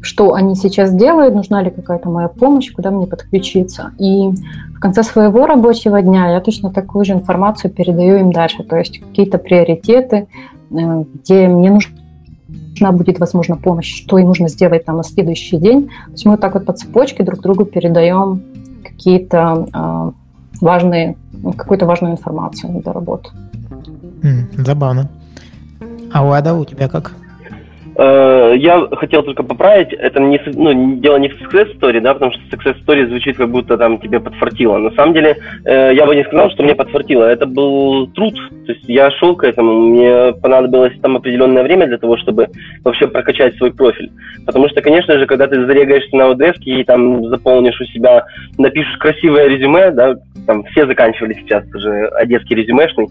[0.00, 3.92] что они сейчас делают, нужна ли какая-то моя помощь, куда мне подключиться.
[3.98, 4.30] И
[4.78, 9.00] в конце своего рабочего дня я точно такую же информацию передаю им дальше, то есть
[9.00, 10.28] какие-то приоритеты,
[10.70, 15.88] э, где мне нужна будет, возможно, помощь, что им нужно сделать там на следующий день.
[16.06, 18.40] То есть мы вот так вот по цепочке друг другу передаем
[18.84, 20.12] какие-то э,
[20.60, 21.16] важные,
[21.56, 23.30] какую-то важную информацию для работы.
[24.58, 25.08] Забавно.
[26.12, 27.14] А у Ада у тебя как?
[28.00, 32.30] Э, я хотел только поправить, это не, ну, дело не в success story, да, потому
[32.30, 34.78] что success story звучит как будто там тебе подфартило.
[34.78, 37.24] На самом деле, э, я бы не сказал, что мне подфартило.
[37.24, 38.34] Это был труд.
[38.66, 42.46] То есть я шел к этому, мне понадобилось там определенное время для того, чтобы
[42.84, 44.12] вообще прокачать свой профиль.
[44.46, 48.26] Потому что, конечно же, когда ты зарегаешься на Odesk и там заполнишь у себя,
[48.58, 50.14] напишешь красивое резюме, да,
[50.46, 53.08] там все заканчивали сейчас уже одесский резюмешный,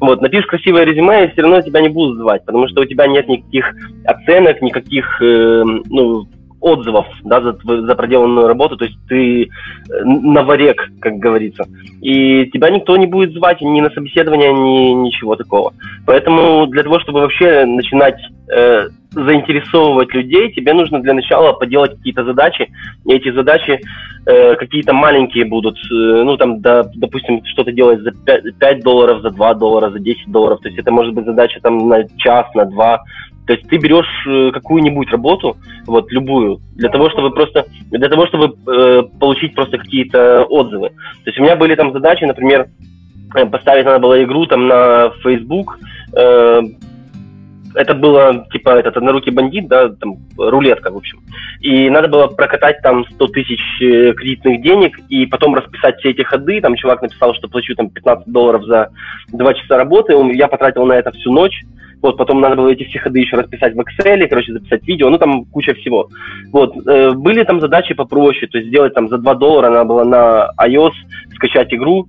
[0.00, 3.06] вот, напишешь красивое резюме, и все равно тебя не будут звать, потому что у тебя
[3.06, 3.74] нет никаких
[4.20, 6.26] оценок, никаких э, ну,
[6.60, 9.48] отзывов да, за, за проделанную работу, то есть ты э,
[10.04, 11.64] новорек, как говорится.
[12.00, 15.72] И тебя никто не будет звать ни на собеседование, ни ничего такого.
[16.06, 18.20] Поэтому для того, чтобы вообще начинать
[18.52, 18.88] э,
[19.24, 22.70] заинтересовывать людей, тебе нужно для начала поделать какие-то задачи,
[23.04, 23.80] и эти задачи
[24.26, 29.22] э, какие-то маленькие будут, э, ну там, да, допустим, что-то делать за 5, 5 долларов,
[29.22, 32.46] за 2 доллара, за 10 долларов, то есть это может быть задача там на час,
[32.54, 33.02] на два,
[33.48, 38.26] то есть ты берешь э, какую-нибудь работу, вот любую, для того, чтобы просто, для того,
[38.26, 40.90] чтобы э, получить просто какие-то отзывы.
[40.90, 42.68] То есть у меня были там задачи, например,
[43.34, 45.78] э, поставить надо было игру там на Facebook,
[46.14, 46.60] э,
[47.78, 51.20] это было, типа, этот однорукий бандит, да, там, рулетка, в общем.
[51.60, 56.22] И надо было прокатать там 100 тысяч э, кредитных денег и потом расписать все эти
[56.22, 56.60] ходы.
[56.60, 58.90] Там чувак написал, что плачу там 15 долларов за
[59.28, 60.14] 2 часа работы.
[60.34, 61.62] Я потратил на это всю ночь.
[62.02, 65.18] Вот, потом надо было эти все ходы еще расписать в Excel, короче, записать видео, ну,
[65.18, 66.08] там куча всего.
[66.52, 70.04] Вот, э, были там задачи попроще, то есть сделать там за 2 доллара надо было
[70.04, 70.92] на iOS
[71.34, 72.08] скачать игру,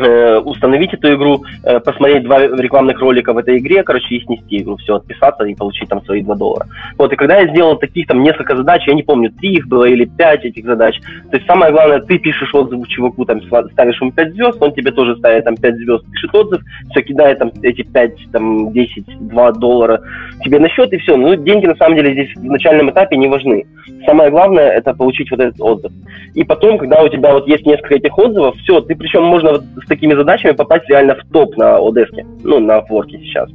[0.00, 4.76] установить эту игру, э, посмотреть два рекламных ролика в этой игре, короче, их снести, ну,
[4.76, 6.66] все, отписаться и получить там свои 2 доллара.
[6.98, 9.84] Вот, и когда я сделал таких там несколько задач, я не помню, три их было
[9.84, 10.98] или пять этих задач,
[11.30, 14.90] то есть самое главное, ты пишешь отзыв чуваку, там, ставишь ему 5 звезд, он тебе
[14.90, 19.52] тоже ставит там 5 звезд, пишет отзыв, все, кидает там эти 5, там, 10, 2
[19.52, 20.00] доллара
[20.42, 21.16] тебе на счет, и все.
[21.16, 23.64] Ну, деньги на самом деле здесь в начальном этапе не важны.
[24.06, 25.92] Самое главное, это получить вот этот отзыв.
[26.34, 29.64] И потом, когда у тебя вот есть несколько этих отзывов, все, ты причем можно вот
[29.84, 33.50] с такими задачами попасть реально в топ на Одеске, ну, на Форке сейчас.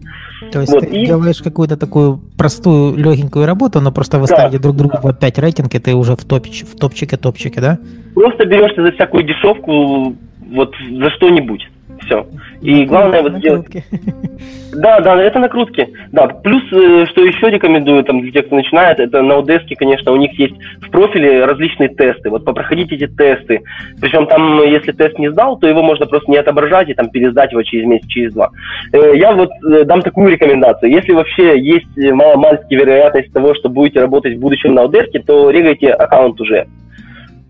[0.51, 1.05] То есть вот, ты и...
[1.05, 4.49] делаешь какую-то такую простую, легенькую работу, но просто вы да.
[4.49, 7.77] друг другу по 5 рейтинг, и ты уже в, топич, в топчике, топчике, да?
[8.15, 10.15] Просто берешься за всякую дешевку,
[10.51, 11.67] вот за что-нибудь
[12.05, 12.27] все.
[12.61, 13.67] И главное вот сделать...
[14.71, 15.89] Да, да, это накрутки.
[16.11, 20.11] Да, плюс, э, что еще рекомендую там для тех, кто начинает, это на Удеске, конечно,
[20.11, 22.29] у них есть в профиле различные тесты.
[22.29, 23.61] Вот попроходите эти тесты.
[23.99, 27.51] Причем там, если тест не сдал, то его можно просто не отображать и там пересдать
[27.51, 28.51] его через месяц, через два.
[28.93, 30.91] Э, я вот э, дам такую рекомендацию.
[30.91, 35.89] Если вообще есть маломальски вероятность того, что будете работать в будущем на Удеске, то регайте
[35.89, 36.67] аккаунт уже.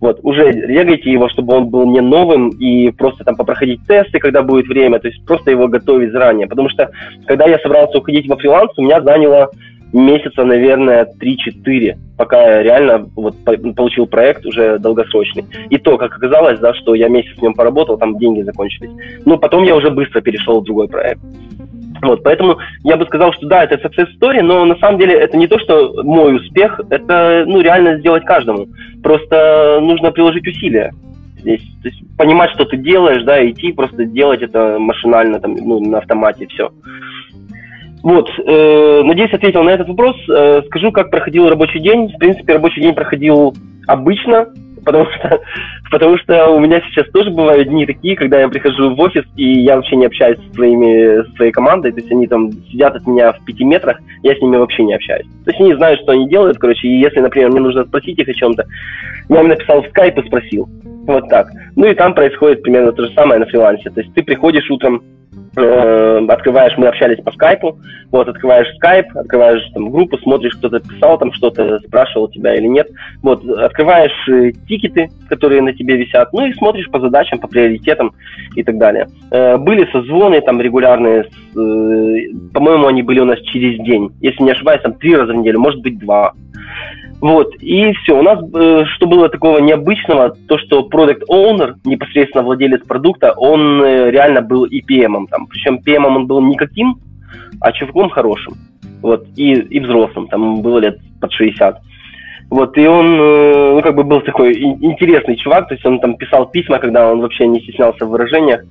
[0.00, 4.42] Вот, уже регайте его, чтобы он был не новым, и просто там попроходить тесты, когда
[4.42, 6.46] будет время, то есть просто его готовить заранее.
[6.46, 6.90] Потому что,
[7.26, 9.50] когда я собрался уходить во фриланс, у меня заняло
[9.92, 15.44] месяца, наверное, 3-4, пока я реально вот, получил проект уже долгосрочный.
[15.68, 18.90] И то, как оказалось, да, что я месяц в нем поработал, там деньги закончились.
[19.24, 21.20] Ну, потом я уже быстро перешел в другой проект.
[22.02, 25.36] Вот, поэтому я бы сказал, что да, это success story, но на самом деле это
[25.36, 28.68] не то, что мой успех, это ну, реально сделать каждому.
[29.02, 30.92] Просто нужно приложить усилия
[31.40, 31.62] здесь.
[31.82, 35.98] То есть понимать, что ты делаешь, да, идти, просто делать это машинально, там, ну, на
[35.98, 36.70] автомате, все.
[38.02, 40.16] Вот, э, надеюсь, ответил на этот вопрос.
[40.28, 42.08] Э, скажу, как проходил рабочий день.
[42.08, 43.54] В принципе, рабочий день проходил
[43.86, 44.46] обычно
[44.84, 45.40] потому что,
[45.90, 49.60] потому что у меня сейчас тоже бывают дни такие, когда я прихожу в офис, и
[49.60, 53.06] я вообще не общаюсь со, своими, со своей командой, то есть они там сидят от
[53.06, 55.26] меня в пяти метрах, я с ними вообще не общаюсь.
[55.44, 58.28] То есть они знают, что они делают, короче, и если, например, мне нужно спросить их
[58.28, 58.64] о чем-то,
[59.28, 60.68] я им написал в скайп и спросил.
[61.06, 61.48] Вот так.
[61.76, 63.90] Ну и там происходит примерно то же самое на фрилансе.
[63.90, 65.02] То есть ты приходишь утром,
[65.56, 67.78] открываешь, мы общались по скайпу,
[68.10, 72.88] вот, открываешь скайп, открываешь там группу, смотришь, кто-то писал там что-то, спрашивал тебя или нет,
[73.22, 78.12] вот, открываешь э, тикеты, которые на тебе висят, ну и смотришь по задачам, по приоритетам
[78.54, 79.08] и так далее.
[79.30, 84.52] Э, были созвоны там регулярные, э, по-моему, они были у нас через день, если не
[84.52, 86.32] ошибаюсь, там три раза в неделю, может быть, два.
[87.20, 88.18] Вот, и все.
[88.18, 93.82] У нас, э, что было такого необычного, то, что продукт owner, непосредственно владелец продукта, он
[93.82, 95.26] э, реально был и PM.
[95.28, 95.46] Там.
[95.46, 96.98] Причем PM он был никаким,
[97.60, 98.54] а чуваком хорошим.
[99.02, 101.78] Вот, и, и взрослым, там было лет под 60.
[102.50, 106.16] Вот, и он, э, ну, как бы был такой интересный чувак, то есть он там
[106.16, 108.62] писал письма, когда он вообще не стеснялся в выражениях.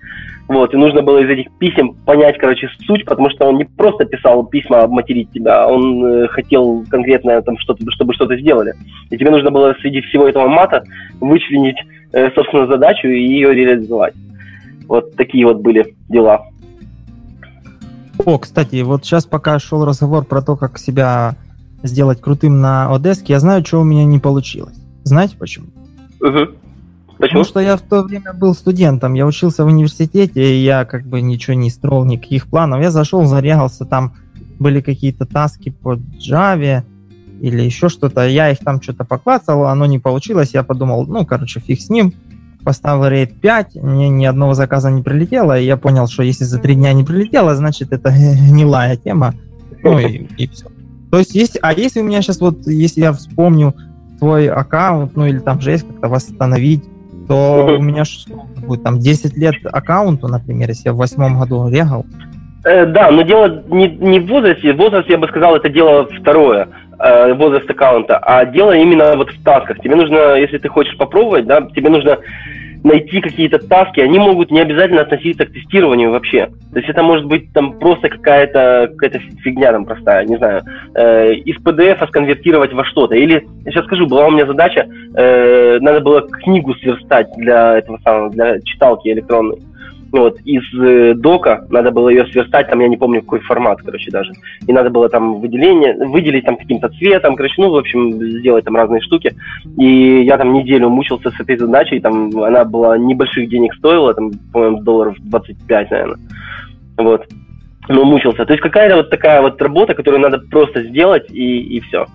[0.50, 4.06] Вот, и нужно было из этих писем понять, короче, суть, потому что он не просто
[4.06, 8.74] писал письма обматерить тебя, он э, хотел конкретно там что-то, чтобы что-то сделали.
[9.12, 10.84] И тебе нужно было среди всего этого мата
[11.22, 11.78] вычленить,
[12.14, 14.16] э, собственно, задачу и ее реализовать.
[14.88, 16.48] Вот такие вот были дела.
[18.26, 21.36] О, кстати, вот сейчас пока шел разговор про то, как себя
[21.84, 24.82] сделать крутым на Одеске, я знаю, что у меня не получилось.
[25.04, 25.68] Знаете почему?
[26.20, 26.56] Угу.
[27.20, 27.42] Почему?
[27.42, 31.06] Потому что я в то время был студентом, я учился в университете, и я как
[31.06, 32.82] бы ничего не строил, никаких планов.
[32.82, 34.14] Я зашел, зарегался, там
[34.58, 36.84] были какие-то таски по Java
[37.42, 38.26] или еще что-то.
[38.26, 40.52] Я их там что-то поклацал, оно не получилось.
[40.54, 42.14] Я подумал, ну, короче, фиг с ним.
[42.64, 46.60] Поставил рейд 5, мне ни одного заказа не прилетело, и я понял, что если за
[46.60, 48.12] три дня не прилетело, значит, это
[48.50, 49.34] гнилая тема.
[49.84, 50.68] Ну и, и все.
[51.12, 53.76] То есть, есть, а если у меня сейчас вот, если я вспомню
[54.20, 56.84] свой аккаунт, ну или там же есть как-то восстановить,
[57.30, 61.70] то у меня что будет там 10 лет аккаунту, например, если я в восьмом году
[61.70, 62.04] регал.
[62.66, 64.74] Э, да, но дело не, не в возрасте.
[64.74, 66.68] Возраст, я бы сказал, это дело второе,
[66.98, 69.80] э, возраст аккаунта, а дело именно вот в тасках.
[69.80, 72.18] Тебе нужно, если ты хочешь попробовать, да, тебе нужно
[72.84, 76.48] найти какие-то таски, они могут не обязательно относиться к тестированию вообще.
[76.72, 80.64] То есть это может быть там просто какая-то какая фигня там простая, не знаю,
[80.96, 83.16] э, из PDF сконвертировать во что-то.
[83.16, 87.98] Или, я сейчас скажу, была у меня задача, э, надо было книгу сверстать для этого
[88.04, 89.58] самого, для читалки электронной.
[90.12, 94.12] Вот, из э, дока, надо было ее сверстать, там, я не помню, какой формат, короче,
[94.12, 94.32] даже,
[94.66, 98.76] и надо было там выделение, выделить там каким-то цветом, короче, ну, в общем, сделать там
[98.76, 99.36] разные штуки,
[99.78, 104.32] и я там неделю мучился с этой задачей, там, она была небольших денег стоила, там,
[104.52, 106.20] по-моему, долларов 25, наверное,
[106.98, 107.28] вот,
[107.88, 111.80] но мучился, то есть какая-то вот такая вот работа, которую надо просто сделать, и, и
[111.82, 112.06] все.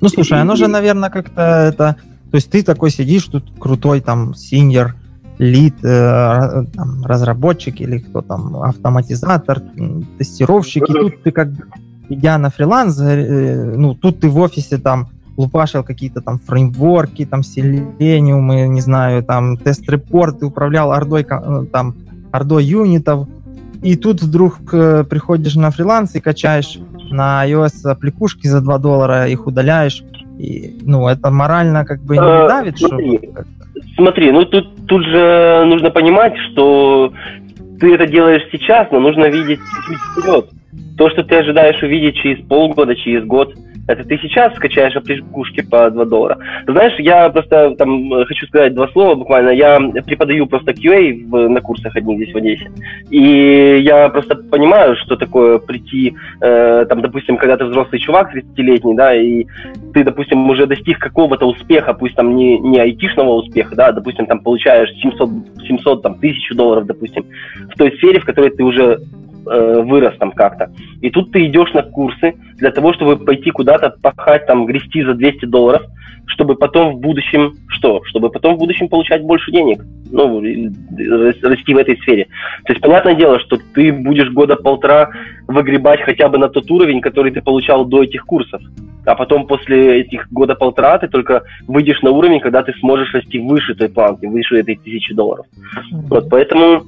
[0.00, 0.56] Ну, слушай, и, оно и...
[0.56, 1.40] же, наверное, как-то
[1.72, 1.96] это,
[2.30, 4.94] то есть ты такой сидишь тут крутой там синьор,
[5.38, 9.62] лид, э, там, разработчик или кто там, автоматизатор,
[10.18, 11.48] тестировщик, и тут ты как
[12.08, 17.42] идя на фриланс, э, ну, тут ты в офисе там лупашил какие-то там фреймворки, там
[17.42, 21.94] селениумы, не знаю, там тест-репорты, управлял ордой, э, там,
[22.32, 23.28] ордой юнитов,
[23.82, 26.78] и тут вдруг э, приходишь на фриланс и качаешь
[27.10, 30.04] на iOS аппликушки за 2 доллара, их удаляешь,
[30.38, 32.96] и, ну, это морально как бы не давит, что
[33.96, 37.12] Смотри, ну тут, тут же нужно понимать, что
[37.80, 40.50] ты это делаешь сейчас, но нужно видеть чуть вперед.
[40.96, 43.54] То, что ты ожидаешь увидеть через полгода, через год–
[43.86, 46.38] это ты сейчас скачаешь аппликушки по 2 доллара.
[46.66, 49.50] Знаешь, я просто там хочу сказать два слова буквально.
[49.50, 52.70] Я преподаю просто QA в, на курсах одних здесь в Одессе.
[53.10, 58.94] И я просто понимаю, что такое прийти, э, там, допустим, когда ты взрослый чувак, 30-летний,
[58.94, 59.46] да, и
[59.92, 64.40] ты, допустим, уже достиг какого-то успеха, пусть там не, не айтишного успеха, да, допустим, там
[64.40, 65.30] получаешь 700,
[65.66, 67.26] 700 там, тысячу долларов, допустим,
[67.72, 69.00] в той сфере, в которой ты уже
[69.46, 70.70] э, вырос там как-то.
[71.00, 75.14] И тут ты идешь на курсы для того, чтобы пойти куда-то пахать, там, грести за
[75.14, 75.82] 200 долларов,
[76.26, 78.02] чтобы потом в будущем что?
[78.04, 82.28] Чтобы потом в будущем получать больше денег, ну, расти в этой сфере.
[82.64, 85.10] То есть, понятное дело, что ты будешь года полтора
[85.48, 88.62] выгребать хотя бы на тот уровень, который ты получал до этих курсов.
[89.04, 93.38] А потом после этих года полтора ты только выйдешь на уровень, когда ты сможешь расти
[93.38, 95.46] выше той планки, выше этой тысячи долларов.
[96.08, 96.84] Вот, поэтому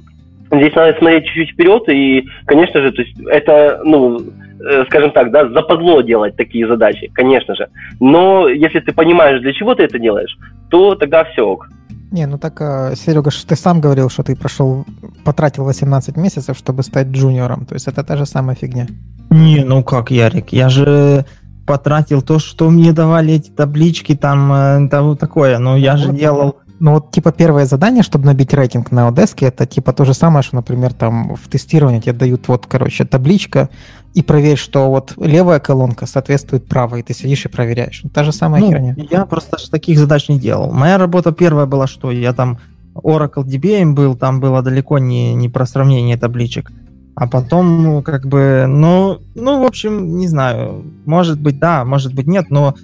[0.51, 5.31] Здесь надо смотреть чуть-чуть вперед, и, конечно же, то есть это, ну, э, скажем так,
[5.31, 7.67] да, западло делать такие задачи, конечно же.
[7.99, 10.37] Но если ты понимаешь, для чего ты это делаешь,
[10.69, 11.67] то тогда все ок.
[12.11, 14.85] Не, ну так, э, Серега, ты сам говорил, что ты прошел,
[15.25, 17.65] потратил 18 месяцев, чтобы стать джуниором.
[17.65, 18.87] То есть это та же самая фигня.
[19.29, 21.25] Не, ну как, Ярик, я же
[21.65, 25.59] потратил то, что мне давали эти таблички, там, э, того такое.
[25.59, 29.65] Но я же делал ну вот типа первое задание, чтобы набить рейтинг на Odesk, это
[29.65, 33.69] типа то же самое, что, например, там в тестировании тебе дают вот, короче, табличка,
[34.13, 38.03] и проверь, что вот левая колонка соответствует правой, и ты сидишь и проверяешь.
[38.13, 38.95] Та же самая ну, херня.
[39.11, 40.71] Я просто таких задач не делал.
[40.71, 42.57] Моя работа первая была, что я там
[42.95, 46.71] Oracle DBA был, там было далеко не, не про сравнение табличек.
[47.15, 52.13] А потом, ну, как бы, ну, ну, в общем, не знаю, может быть, да, может
[52.13, 52.75] быть, нет, но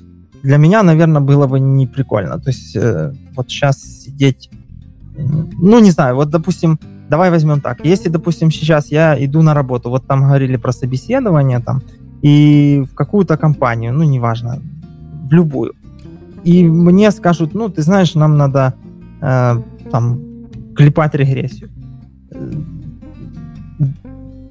[0.43, 2.37] для меня, наверное, было бы не прикольно.
[2.37, 4.49] То есть э, вот сейчас сидеть,
[5.17, 6.79] ну, не знаю, вот, допустим,
[7.09, 7.85] давай возьмем так.
[7.85, 11.81] Если, допустим, сейчас я иду на работу, вот там говорили про собеседование там,
[12.21, 14.61] и в какую-то компанию, ну, неважно,
[15.29, 15.73] в любую,
[16.43, 18.73] и мне скажут, ну, ты знаешь, нам надо
[19.21, 20.19] э, там
[20.75, 21.69] клепать регрессию.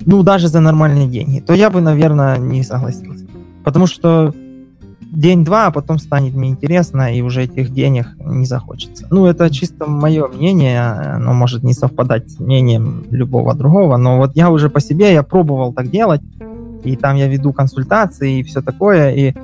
[0.07, 3.27] Ну, даже за нормальные деньги, то я бы, наверное, не согласился.
[3.63, 4.35] Потому что
[5.13, 9.07] день-два, а потом станет мне интересно, и уже этих денег не захочется.
[9.11, 14.33] Ну, это чисто мое мнение, оно может не совпадать с мнением любого другого, но вот
[14.35, 16.23] я уже по себе, я пробовал так делать,
[16.83, 19.35] и там я веду консультации и все такое, и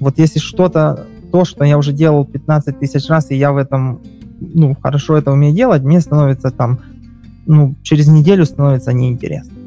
[0.00, 4.00] вот если что-то, то, что я уже делал 15 тысяч раз, и я в этом,
[4.40, 6.78] ну, хорошо это умею делать, мне становится там,
[7.46, 9.57] ну, через неделю становится неинтересно.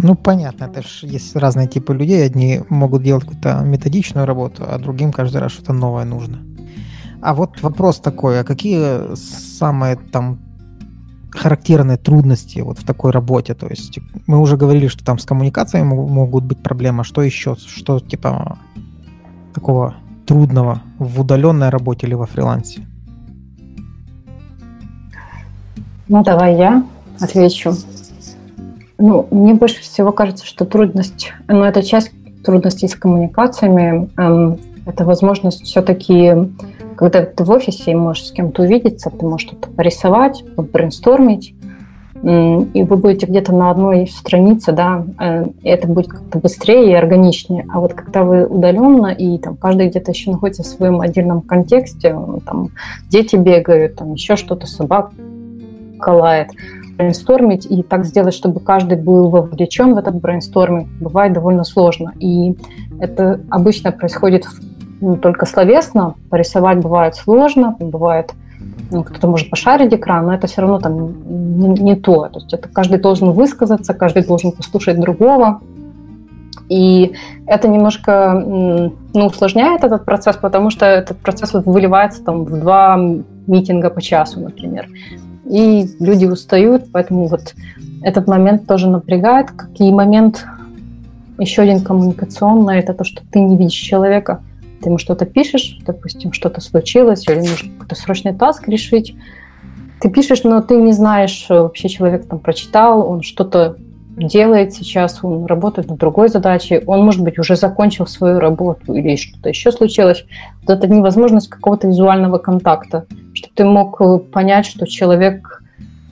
[0.00, 2.24] Ну, понятно, это же есть разные типы людей.
[2.24, 6.38] Одни могут делать какую-то методичную работу, а другим каждый раз что-то новое нужно.
[7.20, 10.38] А вот вопрос такой, а какие самые там
[11.30, 13.54] характерные трудности вот в такой работе?
[13.54, 17.02] То есть мы уже говорили, что там с коммуникациями могут быть проблемы.
[17.02, 17.56] Что еще?
[17.56, 18.56] Что типа
[19.52, 19.96] такого
[20.26, 22.86] трудного в удаленной работе или во фрилансе?
[26.06, 26.86] Ну, давай я
[27.20, 27.74] отвечу.
[28.98, 32.10] Ну, мне больше всего кажется, что трудность, ну, это часть
[32.44, 36.32] трудностей с коммуникациями, эм, это возможность все-таки,
[36.96, 41.54] когда ты в офисе и можешь с кем-то увидеться, ты можешь что-то порисовать, брейнстормить,
[42.22, 46.94] и вы будете где-то на одной странице, да, э, и это будет как-то быстрее и
[46.94, 47.64] органичнее.
[47.72, 52.18] А вот когда вы удаленно, и там каждый где-то еще находится в своем отдельном контексте,
[52.44, 52.70] там
[53.08, 55.12] дети бегают, там еще что-то, собака
[56.08, 56.48] лает,
[56.98, 62.12] брейнстормить и так сделать, чтобы каждый был вовлечен в этот брейнсторминг, бывает довольно сложно.
[62.18, 62.56] И
[63.00, 64.44] это обычно происходит
[65.00, 66.14] ну, только словесно.
[66.28, 68.34] Порисовать бывает сложно, бывает
[68.90, 72.28] ну, кто-то может пошарить экран, но это все равно там не, не то.
[72.28, 75.60] То есть это каждый должен высказаться, каждый должен послушать другого.
[76.68, 77.14] И
[77.46, 78.92] это немножко ну,
[79.26, 82.98] усложняет этот процесс, потому что этот процесс вот выливается там, в два
[83.46, 84.88] митинга по часу, например.
[85.48, 87.54] И люди устают, поэтому вот
[88.02, 89.50] этот момент тоже напрягает.
[89.50, 90.46] Какие момент
[91.38, 94.42] еще один коммуникационный, это то, что ты не видишь человека,
[94.82, 99.16] ты ему что-то пишешь, допустим, что-то случилось, или нужно какой-то срочный таск решить.
[100.00, 103.76] Ты пишешь, но ты не знаешь, вообще человек там прочитал, он что-то
[104.18, 109.16] делает сейчас, он работает над другой задачей, он, может быть, уже закончил свою работу или
[109.16, 110.24] что-то еще случилось.
[110.66, 115.62] Вот это невозможность какого-то визуального контакта, чтобы ты мог э, понять, что человек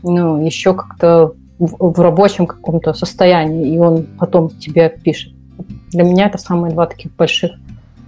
[0.02, 5.32] ну, еще как-то в, в рабочем каком-то состоянии, и он потом тебе пишет.
[5.90, 7.52] Для меня это самые два таких больших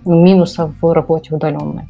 [0.04, 1.88] минуса в работе удаленной.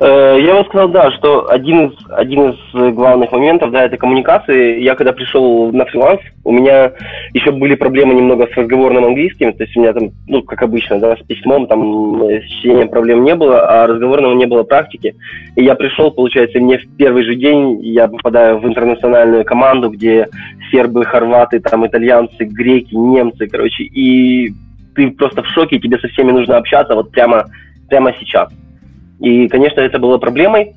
[0.00, 4.80] Э, я бы сказал, да, что один из, один из главных моментов, да, это коммуникации.
[4.80, 6.92] Я когда пришел на фриланс, у меня
[7.34, 10.98] еще были проблемы немного с разговорным английским, то есть у меня там, ну, как обычно,
[10.98, 15.14] да, с письмом, там, с чтением проблем не было, а разговорного не было практики.
[15.54, 20.28] И я пришел, получается, мне в первый же день я попадаю в интернациональную команду, где
[20.70, 24.54] сербы, хорваты, там, итальянцы, греки, немцы, короче, и
[24.94, 27.44] ты просто в шоке, тебе со всеми нужно общаться вот прямо,
[27.90, 28.50] прямо сейчас.
[29.20, 30.74] И, конечно, это было проблемой.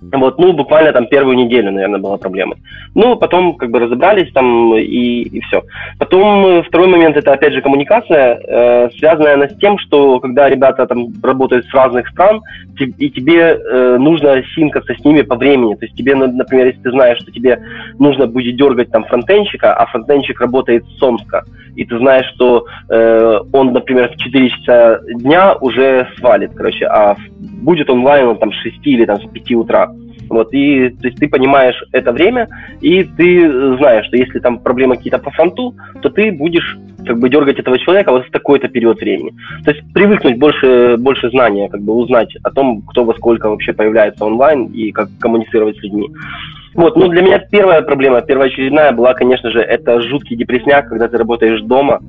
[0.00, 2.56] Вот, ну, буквально там первую неделю, наверное, была проблемой.
[2.94, 5.62] Ну, потом как бы разобрались там и, и все.
[5.98, 10.48] Потом э, второй момент это опять же коммуникация, э, связанная она с тем, что когда
[10.48, 12.40] ребята там работают с разных стран,
[12.78, 15.74] и тебе э, нужно синкаться с ними по времени.
[15.74, 17.60] То есть тебе, например, если ты знаешь, что тебе
[17.98, 21.44] нужно будет дергать там фронтенщика, а фронтенщик работает с Омска,
[21.76, 27.16] и ты знаешь, что э, он, например, в 4 часа дня уже свалит, короче, а
[27.38, 29.89] будет онлайн он там с 6 или там с 5 утра.
[30.30, 32.48] Вот, и то есть ты понимаешь это время,
[32.80, 37.28] и ты знаешь, что если там проблемы какие-то по фронту, то ты будешь как бы
[37.28, 39.32] дергать этого человека вот в такой-то период времени.
[39.64, 43.72] То есть привыкнуть больше, больше знания, как бы узнать о том, кто во сколько вообще
[43.72, 46.08] появляется онлайн и как коммуницировать с людьми.
[46.74, 51.18] Вот, ну для меня первая проблема, первоочередная была, конечно же, это жуткий депрессняк, когда ты
[51.18, 52.00] работаешь дома,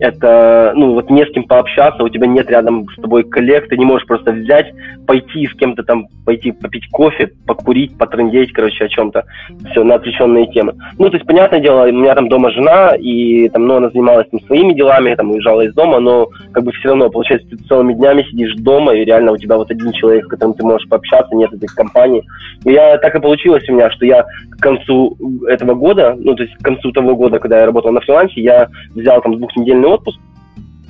[0.00, 3.76] это, ну, вот не с кем пообщаться, у тебя нет рядом с тобой коллег, ты
[3.76, 4.72] не можешь просто взять,
[5.06, 9.24] пойти с кем-то там, пойти попить кофе, покурить, потрындеть, короче, о чем-то,
[9.70, 10.74] все, на отвлеченные темы.
[10.98, 14.28] Ну, то есть, понятное дело, у меня там дома жена, и там, ну, она занималась
[14.30, 17.92] там своими делами, там, уезжала из дома, но, как бы, все равно, получается, ты целыми
[17.92, 21.36] днями сидишь дома, и реально у тебя вот один человек, с которым ты можешь пообщаться,
[21.36, 22.24] нет этой компании.
[22.64, 26.42] И я, так и получилось у меня, что я к концу этого года, ну, то
[26.42, 30.18] есть, к концу того года, когда я работал на фрилансе, я взял там двухнедельный отпуск,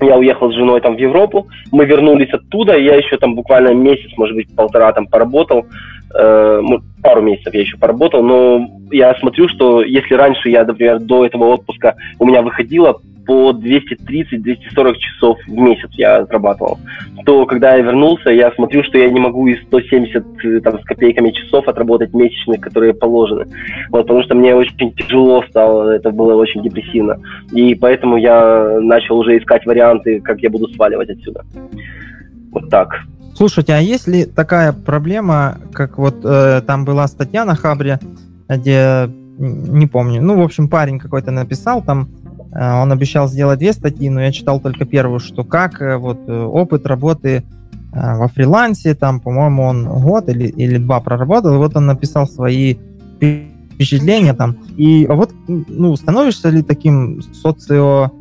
[0.00, 4.10] я уехал с женой там в Европу, мы вернулись оттуда, я еще там буквально месяц,
[4.16, 5.66] может быть, полтора там поработал,
[6.14, 6.60] э,
[7.02, 11.44] пару месяцев я еще поработал, но я смотрю, что если раньше я, например, до этого
[11.44, 16.78] отпуска у меня выходило по 230-240 часов в месяц я отрабатывал,
[17.24, 20.84] то когда я вернулся, я смотрю, что я не могу из 170 э, там, с
[20.84, 23.46] копейками часов отработать месячных, которые положены.
[23.90, 27.20] Вот, потому что мне очень тяжело стало, это было очень депрессивно.
[27.52, 31.44] И поэтому я начал уже искать варианты, как я буду сваливать отсюда.
[32.50, 33.04] Вот так.
[33.34, 37.98] Слушайте, а есть ли такая проблема, как вот э, там была статья на Хабре,
[38.48, 42.08] где, не помню, ну, в общем, парень какой-то написал там,
[42.52, 46.18] Э, он обещал сделать две статьи, но я читал только первую, что как э, вот
[46.26, 47.44] э, опыт работы
[47.92, 52.76] во фрилансе, там, по-моему, он год или, или два проработал, вот он написал свои
[53.16, 54.58] впечатления там.
[54.76, 58.12] И вот, ну, становишься ли таким социо...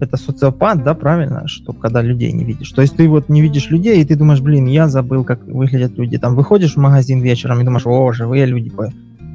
[0.00, 2.70] Это социопат, да, правильно, что когда людей не видишь.
[2.72, 5.98] То есть ты вот не видишь людей, и ты думаешь, блин, я забыл, как выглядят
[5.98, 6.16] люди.
[6.18, 8.72] Там выходишь в магазин вечером и думаешь, о, живые люди,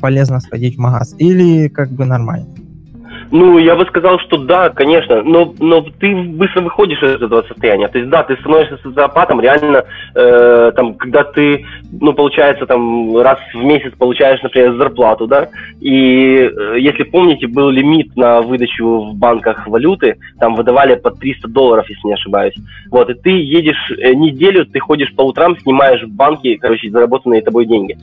[0.02, 1.16] полезно сходить в магаз.
[1.20, 2.48] Или как бы нормально.
[3.32, 7.88] Ну, я бы сказал, что да, конечно, но, но ты быстро выходишь из этого состояния.
[7.88, 13.40] То есть, да, ты становишься социопатом, реально, э, там, когда ты, ну, получается, там, раз
[13.54, 15.50] в месяц получаешь, например, зарплату, да,
[15.80, 21.48] и э, если помните, был лимит на выдачу в банках валюты, там выдавали по 300
[21.48, 22.56] долларов, если не ошибаюсь.
[22.92, 27.42] Вот, и ты едешь э, неделю, ты ходишь по утрам, снимаешь в банке, короче, заработанные
[27.42, 27.98] тобой деньги.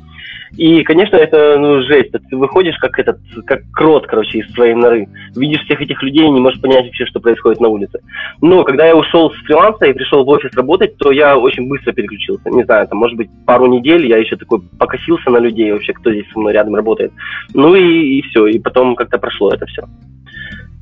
[0.57, 2.13] И, конечно, это ну, жесть.
[2.13, 5.09] Ты выходишь как этот, как крот, короче, из своей норы.
[5.35, 8.01] Видишь всех этих людей, не можешь понять вообще, что происходит на улице.
[8.43, 11.93] Но когда я ушел с фриланса и пришел в офис работать, то я очень быстро
[11.93, 12.51] переключился.
[12.51, 16.13] Не знаю, там, может быть, пару недель я еще такой покосился на людей вообще, кто
[16.13, 17.13] здесь со мной рядом работает.
[17.55, 18.47] Ну и, и все.
[18.47, 19.83] И потом как-то прошло это все.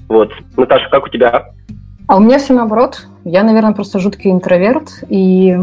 [0.08, 0.32] Вот.
[0.56, 1.50] Наташа, как у тебя?
[2.08, 3.06] А у меня все наоборот.
[3.24, 5.04] Я, наверное, просто жуткий интроверт.
[5.08, 5.56] И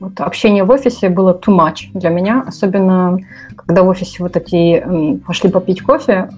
[0.00, 3.18] вот общение в офисе было too much для меня, особенно
[3.56, 4.82] когда в офисе вот эти
[5.26, 6.30] пошли попить кофе.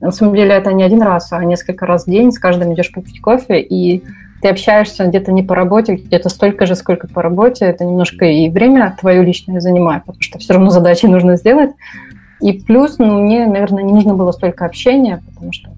[0.00, 2.92] На самом деле это не один раз, а несколько раз в день, с каждым идешь
[2.92, 4.02] попить кофе, и
[4.40, 7.66] ты общаешься где-то не по работе, где-то столько же, сколько по работе.
[7.66, 11.70] Это немножко и время твое личное занимает, потому что все равно задачи нужно сделать.
[12.40, 15.70] И плюс, ну, мне, наверное, не нужно было столько общения, потому что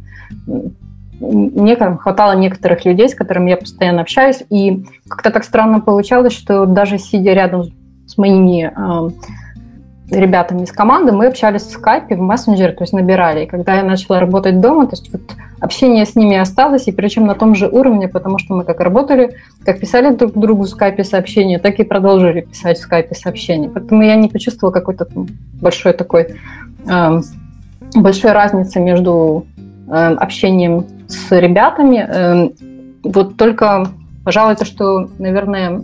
[1.23, 6.67] мне хватало некоторых людей, с которыми я постоянно общаюсь, и как-то так странно получалось, что
[6.67, 7.71] даже сидя рядом
[8.07, 9.11] с моими э,
[10.11, 13.45] ребятами из команды, мы общались в скайпе, в мессенджере, то есть набирали.
[13.45, 15.23] И когда я начала работать дома, то есть вот
[15.61, 19.37] общение с ними осталось, и причем на том же уровне, потому что мы как работали,
[19.65, 23.71] как писали друг другу в скайпе сообщения, так и продолжили писать в скайпе сообщения.
[23.71, 25.07] Поэтому я не почувствовала какой-то
[25.61, 26.37] большой такой
[26.87, 27.21] э,
[27.95, 29.47] большой разницы между
[29.93, 32.07] общением с ребятами.
[32.09, 32.51] Э,
[33.05, 33.89] вот только,
[34.25, 35.83] пожалуй, то, что, наверное,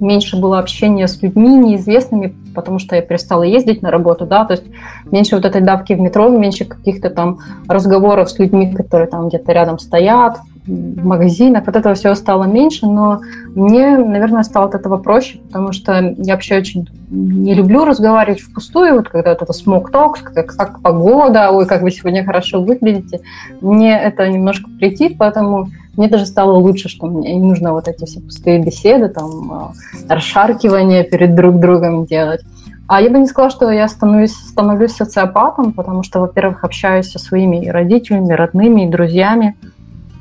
[0.00, 4.54] меньше было общения с людьми неизвестными, потому что я перестала ездить на работу, да, то
[4.54, 4.64] есть
[5.10, 7.38] меньше вот этой давки в метро, меньше каких-то там
[7.68, 12.86] разговоров с людьми, которые там где-то рядом стоят, в магазинах, вот этого всего стало меньше,
[12.86, 13.20] но
[13.54, 18.96] мне, наверное, стало от этого проще, потому что я вообще очень не люблю разговаривать впустую,
[18.96, 23.20] вот когда вот это смог токс, как, как погода, ой, как вы сегодня хорошо выглядите,
[23.60, 28.04] мне это немножко прийти, поэтому мне даже стало лучше, что мне не нужно вот эти
[28.04, 29.72] все пустые беседы, там, а,
[30.08, 32.42] расшаркивания перед друг другом делать.
[32.88, 37.18] А я бы не сказала, что я становлюсь, становлюсь социопатом, потому что, во-первых, общаюсь со
[37.18, 39.56] своими родителями, родными, и друзьями.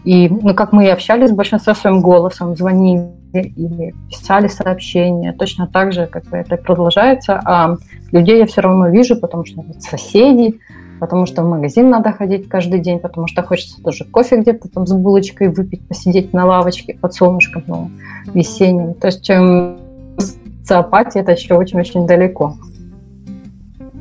[0.03, 5.93] И, ну, как мы и общались, большинство своим голосом, звонили или писали сообщения, точно так
[5.93, 7.39] же, как бы это продолжается.
[7.43, 7.75] А
[8.11, 10.59] людей я все равно вижу, потому что это соседи,
[10.99, 14.87] потому что в магазин надо ходить каждый день, потому что хочется тоже кофе где-то там
[14.87, 17.91] с булочкой выпить, посидеть на лавочке под солнышком, ну,
[18.33, 18.93] весенним.
[18.93, 19.77] То есть эм,
[20.17, 22.55] социопатия это еще очень-очень далеко.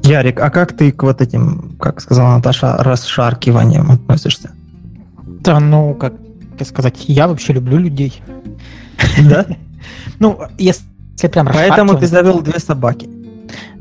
[0.03, 4.51] Ярик, а как ты к вот этим, как сказала Наташа, расшаркиваниям относишься?
[5.27, 6.15] Да, ну, как
[6.65, 8.23] сказать, я вообще люблю людей.
[9.29, 9.47] Да?
[10.21, 10.85] Ну, если
[11.31, 13.09] прям Поэтому ты завел две собаки.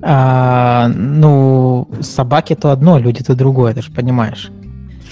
[0.02, 4.52] А, ну, собаки то одно, люди то другое, ты же понимаешь.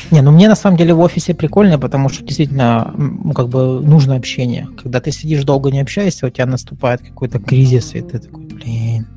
[0.10, 3.82] Не, ну мне на самом деле в офисе прикольно, потому что действительно, ну, как бы
[3.82, 4.68] нужно общение.
[4.82, 9.08] Когда ты сидишь долго не общаешься, у тебя наступает какой-то кризис, и ты такой, блин.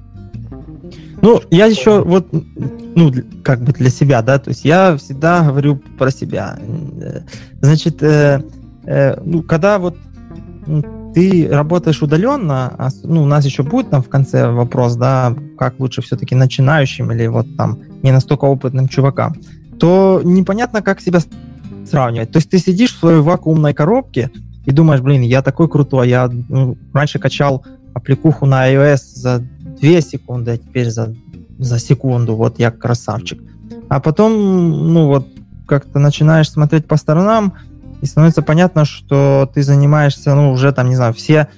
[1.22, 2.28] Ну, я еще вот,
[2.94, 3.12] ну,
[3.42, 6.58] как бы для себя, да, то есть я всегда говорю про себя.
[7.60, 8.42] Значит, э,
[8.84, 9.96] э, ну, когда вот
[11.14, 15.78] ты работаешь удаленно, а, ну, у нас еще будет там в конце вопрос, да, как
[15.78, 19.36] лучше все-таки начинающим или вот там не настолько опытным чувакам,
[19.78, 21.20] то непонятно, как себя
[21.86, 22.32] сравнивать.
[22.32, 24.30] То есть ты сидишь в своей вакуумной коробке
[24.64, 29.44] и думаешь, блин, я такой крутой, я ну, раньше качал аппликуху на iOS за
[29.80, 31.14] 2 секунды, а теперь за,
[31.58, 33.40] за секунду, вот я красавчик.
[33.88, 35.28] А потом, ну вот,
[35.66, 37.54] как-то начинаешь смотреть по сторонам,
[38.00, 41.48] и становится понятно, что ты занимаешься, ну, уже там, не знаю, все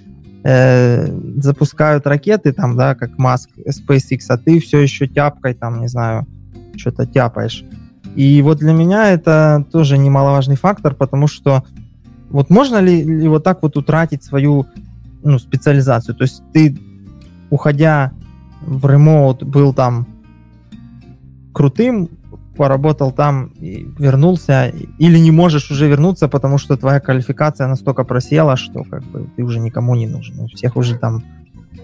[0.45, 5.89] э, запускают ракеты, там, да, как Маск, SpaceX, а ты все еще тяпкой, там, не
[5.89, 6.26] знаю,
[6.76, 7.64] что-то тяпаешь.
[8.14, 11.64] И вот для меня это тоже немаловажный фактор, потому что
[12.30, 14.66] вот можно ли, ли вот так вот утратить свою
[15.22, 16.14] ну, специализацию?
[16.14, 16.78] То есть ты,
[17.51, 18.12] уходя
[18.62, 20.07] в ремоут, был там
[21.53, 22.09] крутым,
[22.57, 28.57] поработал там, и вернулся, или не можешь уже вернуться, потому что твоя квалификация настолько просела,
[28.57, 30.40] что как бы ты уже никому не нужен.
[30.40, 31.22] У всех уже там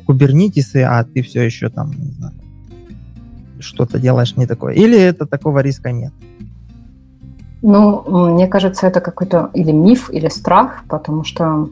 [0.06, 2.34] кубернетисы, а ты все еще там, не знаю,
[3.60, 4.74] что-то делаешь не такое.
[4.74, 6.12] Или это такого риска нет?
[7.62, 8.02] Ну,
[8.34, 11.68] мне кажется, это какой-то или миф, или страх, потому что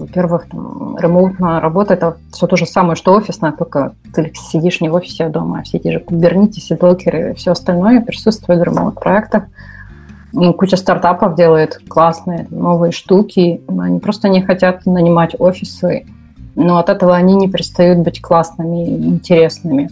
[0.00, 4.88] во-первых, там, ремоутная работа– это все то же самое, что офисная, только ты сидишь не
[4.88, 5.60] в офисе, а дома.
[5.60, 9.44] А все эти же Kubernetes, докеры и все остальное присутствует в ремоут-проектах.
[10.32, 13.60] Куча стартапов делает классные новые штуки.
[13.68, 16.06] Они просто не хотят нанимать офисы,
[16.54, 19.90] но от этого они не перестают быть классными и интересными.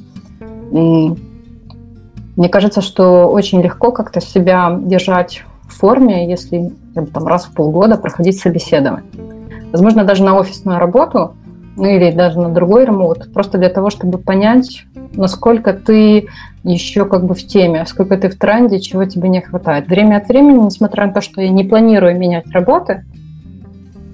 [0.70, 7.96] Мне кажется, что очень легко как-то себя держать в форме, если там, раз в полгода
[7.96, 9.27] проходить собеседование
[9.72, 11.34] возможно, даже на офисную работу,
[11.76, 16.28] ну или даже на другой ремонт, просто для того, чтобы понять, насколько ты
[16.64, 19.88] еще как бы в теме, сколько ты в тренде, чего тебе не хватает.
[19.88, 23.04] Время от времени, несмотря на то, что я не планирую менять работы,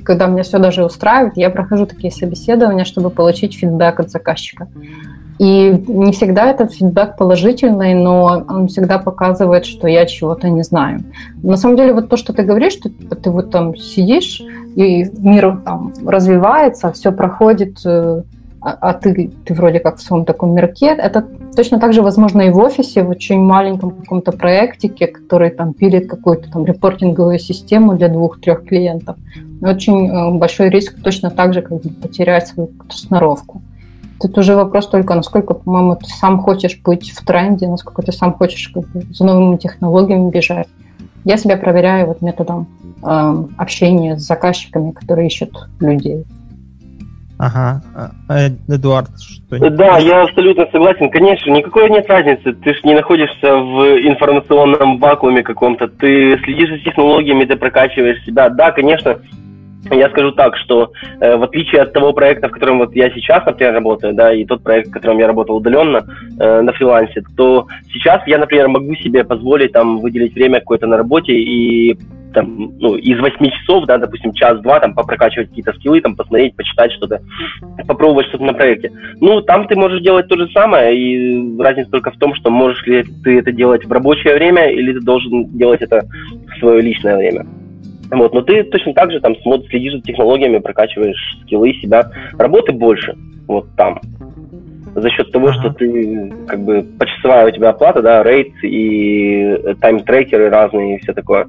[0.05, 4.69] когда меня все даже устраивает, я прохожу такие собеседования, чтобы получить фидбэк от заказчика.
[5.39, 11.01] И не всегда этот фидбэк положительный, но он всегда показывает, что я чего-то не знаю.
[11.43, 14.41] На самом деле, вот то, что ты говоришь, что ты вот там сидишь,
[14.77, 18.23] и мир там развивается, все проходит, э,
[18.61, 20.87] а, а ты, ты вроде как в своем таком мирке.
[20.87, 21.27] Это
[21.57, 26.09] точно так же возможно и в офисе, в очень маленьком каком-то проектике, который там пилит
[26.09, 29.17] какую-то там репортинговую систему для двух-трех клиентов.
[29.61, 33.61] Очень э, большой риск точно так же как потерять свою сноровку.
[34.21, 38.33] Тут уже вопрос только, насколько, по-моему, ты сам хочешь быть в тренде, насколько ты сам
[38.33, 40.69] хочешь как бы, за новыми технологиями бежать.
[41.25, 42.69] Я себя проверяю вот методом
[43.03, 45.51] э, общения с заказчиками, которые ищут
[45.81, 46.25] людей.
[47.39, 47.83] Ага.
[48.29, 51.11] А, Эдуард, что Да, я абсолютно согласен.
[51.11, 52.53] Конечно, никакой нет разницы.
[52.53, 55.89] Ты же не находишься в информационном вакууме каком-то.
[55.89, 58.49] Ты следишь за технологиями, ты прокачиваешь себя.
[58.51, 59.19] Да, конечно,
[59.91, 63.45] я скажу так, что э, в отличие от того проекта, в котором вот я сейчас,
[63.45, 66.05] например, работаю, да, и тот проект, в котором я работал удаленно
[66.39, 70.97] э, на фрилансе, то сейчас я, например, могу себе позволить там выделить время какое-то на
[70.97, 71.99] работе и
[72.35, 76.93] там, ну, из 8 часов, да, допустим, час-два, там, попрокачивать какие-то скиллы, там, посмотреть, почитать
[76.93, 77.21] что-то,
[77.87, 78.93] попробовать что-то на проекте.
[79.21, 82.85] Ну, там ты можешь делать то же самое, и разница только в том, что можешь
[82.87, 86.03] ли ты это делать в рабочее время, или ты должен делать это
[86.55, 87.47] в свое личное время.
[88.17, 92.11] Вот, но ты точно так же там смотришь, следишь за технологиями, прокачиваешь скиллы себя.
[92.39, 94.01] Работы больше вот там.
[94.95, 100.51] За счет того, что ты как бы почасовая у тебя оплата, да, рейд и тайм-трекеры
[100.51, 101.49] разные и все такое.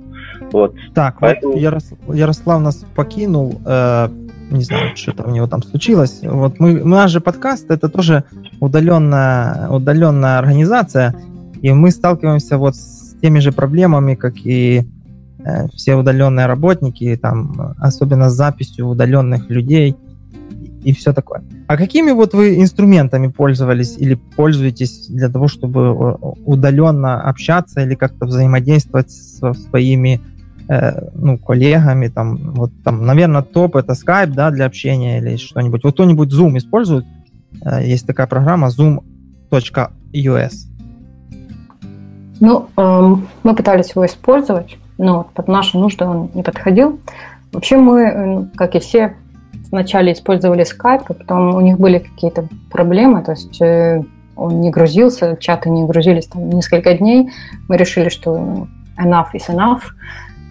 [0.51, 0.73] Вот.
[0.95, 1.53] Так, Поэтому...
[1.53, 1.93] вот Ярос...
[2.11, 3.61] Ярослав нас покинул.
[3.65, 4.07] Э,
[4.49, 6.21] не знаю, что там у него там случилось.
[6.23, 8.23] Вот мы, наш же подкаст это тоже
[8.59, 11.13] удаленная, удаленная организация,
[11.61, 14.94] и мы сталкиваемся вот с теми же проблемами, как и Э,
[15.73, 19.95] все удаленные работники, там, особенно с записью удаленных людей
[20.85, 21.43] и все такое.
[21.67, 26.15] А какими вот вы инструментами пользовались или пользуетесь для того, чтобы э,
[26.45, 30.21] удаленно общаться или как-то взаимодействовать со своими
[30.69, 35.83] э, ну, коллегами, там, вот там, наверное, топ это Skype, да, для общения или что-нибудь.
[35.83, 37.05] Вот кто-нибудь Zoom использует?
[37.65, 40.53] Э, есть такая программа zoom.us.
[42.39, 46.99] Ну, эм, мы пытались его использовать но под наши нужды он не подходил.
[47.51, 49.15] Вообще мы, э, как и все,
[49.71, 54.03] вначале использовали Skype, а потом у них были какие-то проблемы, то есть э,
[54.35, 57.29] он не грузился, чаты не грузились там несколько дней.
[57.69, 58.67] Мы решили, что ну,
[59.01, 59.81] enough is enough.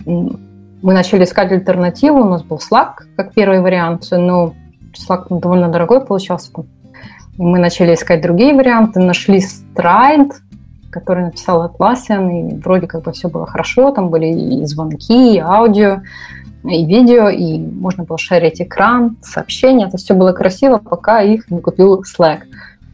[0.07, 4.55] Мы начали искать альтернативу, у нас был Slack как первый вариант, но
[4.95, 6.51] Slack довольно дорогой получался.
[7.36, 10.30] И мы начали искать другие варианты, нашли Stride,
[10.95, 15.38] который написал Atlassian, и вроде как бы все было хорошо, там были и звонки, и
[15.38, 16.03] аудио,
[16.64, 21.61] и видео, и можно было шарить экран, сообщения, это все было красиво, пока их не
[21.61, 22.42] купил Slack.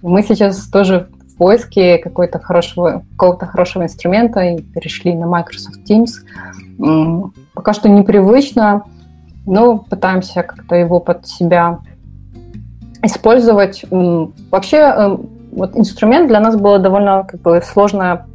[0.03, 7.31] Мы сейчас тоже в поиске какого-то хорошего, какого-то хорошего инструмента и перешли на Microsoft Teams.
[7.55, 8.85] Пока что непривычно,
[9.47, 11.81] но пытаемся как-то его под себя
[13.03, 13.85] использовать.
[13.91, 18.27] Вообще эм, вот инструмент для нас была довольно как бы, сложная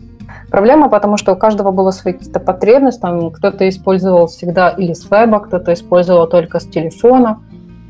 [0.50, 3.02] проблема, потому что у каждого было свои какие-то потребности.
[3.02, 7.40] Там кто-то использовал всегда или с веба, кто-то использовал только с телефона,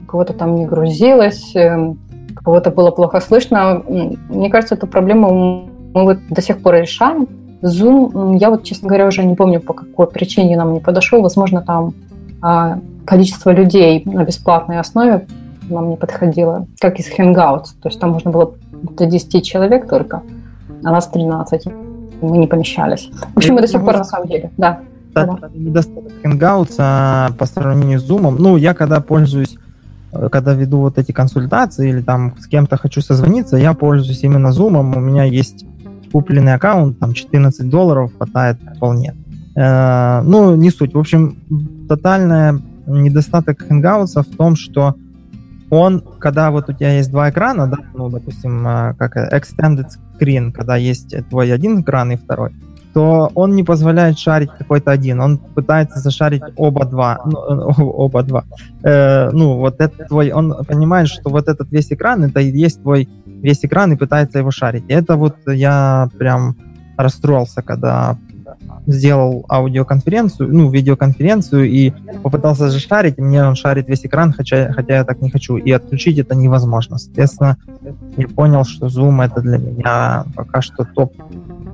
[0.04, 1.98] у кого-то там не грузилось, эм,
[2.44, 3.82] кого-то было плохо слышно.
[4.30, 7.28] Мне кажется, эту проблему мы вот до сих пор решаем.
[7.62, 11.22] Zoom, я вот, честно говоря, уже не помню, по какой причине нам не подошел.
[11.22, 11.94] Возможно, там
[12.42, 15.26] а, количество людей на бесплатной основе
[15.70, 17.70] нам не подходило, как из Hangouts.
[17.82, 18.54] То есть там можно было
[18.84, 20.22] до 10 человек только,
[20.84, 21.66] а нас 13.
[22.22, 23.10] Мы не помещались.
[23.34, 24.80] В общем, мы до сих пор на самом деле, да.
[25.54, 28.36] Недостаток Hangouts по сравнению с Zoom.
[28.38, 29.58] Ну, я когда пользуюсь
[30.12, 34.48] э, когда веду вот эти консультации или там с кем-то хочу созвониться, я пользуюсь именно
[34.48, 34.78] Zoom.
[34.78, 35.66] У меня есть
[36.12, 39.16] купленный аккаунт, там 14 долларов хватает вполне.
[39.56, 40.94] Э, ну, не суть.
[40.94, 41.38] В общем,
[41.88, 44.96] тотальный недостаток Hangouts в том, что
[45.76, 49.88] он, когда вот у тебя есть два экрана, да, ну, допустим, а, как extended
[50.20, 52.52] screen, когда есть твой один экран и второй,
[52.94, 57.40] то он не позволяет шарить какой-то один, он пытается зашарить оба два, ну,
[57.78, 58.46] оба два.
[58.84, 62.82] Э, ну, вот это твой, он понимает, что вот этот весь экран, это и есть
[62.82, 64.86] твой весь экран и пытается его шарить.
[64.88, 66.56] И это вот я прям
[66.98, 68.18] расстроился, когда
[68.88, 71.92] сделал аудиоконференцию, ну, видеоконференцию и
[72.24, 75.72] попытался же шарить, мне он шарит весь экран, хотя, хотя я так не хочу, и
[75.72, 76.98] отключить это невозможно.
[76.98, 77.58] Соответственно,
[78.18, 81.14] я понял, что Zoom это для меня пока что топ,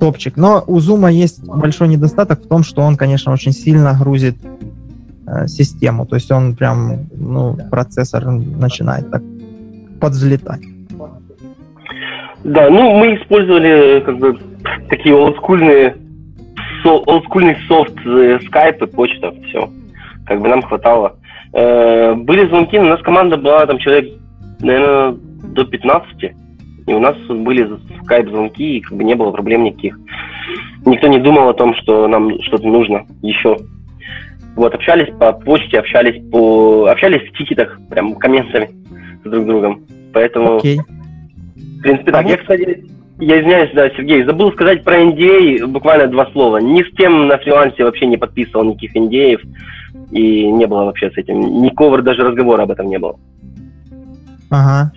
[0.00, 0.36] топчик.
[0.36, 4.36] Но у Zoom есть большой недостаток в том, что он, конечно, очень сильно грузит
[5.26, 9.22] э, систему, то есть он прям, ну, процессор начинает так
[10.00, 10.62] подвзлетать.
[12.44, 14.36] Да, ну мы использовали как бы
[14.88, 15.96] такие олдскульные
[16.90, 17.94] олдскульный софт,
[18.46, 19.70] скайп и почта, все.
[20.26, 21.16] Как бы нам хватало.
[21.52, 24.14] Э, были звонки, у нас команда была там человек,
[24.60, 26.32] наверное, до 15,
[26.86, 27.68] и у нас были
[28.02, 29.98] скайп-звонки, и как бы не было проблем никаких.
[30.84, 33.56] Никто не думал о том, что нам что-то нужно еще.
[34.56, 36.88] Вот, общались по почте, общались по...
[36.90, 38.70] общались в тикетах, прям комментами
[39.24, 39.84] с друг другом.
[40.12, 40.56] Поэтому...
[40.56, 40.78] Окей.
[40.78, 42.24] В принципе, а так.
[42.24, 42.30] Вот...
[42.30, 42.84] Я, кстати,
[43.24, 46.58] я извиняюсь, да, Сергей, забыл сказать про NDA буквально два слова.
[46.58, 49.38] Ни с кем на фрилансе вообще не подписывал никаких NDA,
[50.10, 53.18] и не было вообще с этим, никакого даже разговора об этом не было.
[54.50, 54.92] Ага.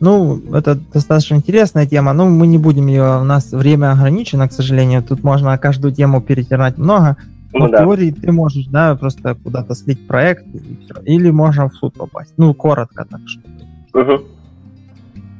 [0.00, 2.12] Ну, это достаточно интересная тема.
[2.12, 5.02] Ну, мы не будем ее, у нас время ограничено, к сожалению.
[5.02, 7.16] Тут можно каждую тему перетирать много.
[7.52, 7.78] Но ну, в да.
[7.78, 11.00] теории ты можешь, да, просто куда-то слить проект и все.
[11.04, 12.34] Или можно в суд попасть.
[12.36, 13.40] Ну, коротко так что.
[13.98, 14.24] Угу.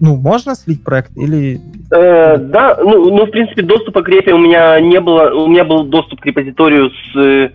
[0.00, 1.60] Ну, можно слить проект или...
[1.90, 5.30] Э, да, ну, ну, в принципе, доступа к репе у меня не было.
[5.34, 7.50] У меня был доступ к репозиторию с э,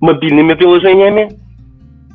[0.00, 1.38] мобильными приложениями.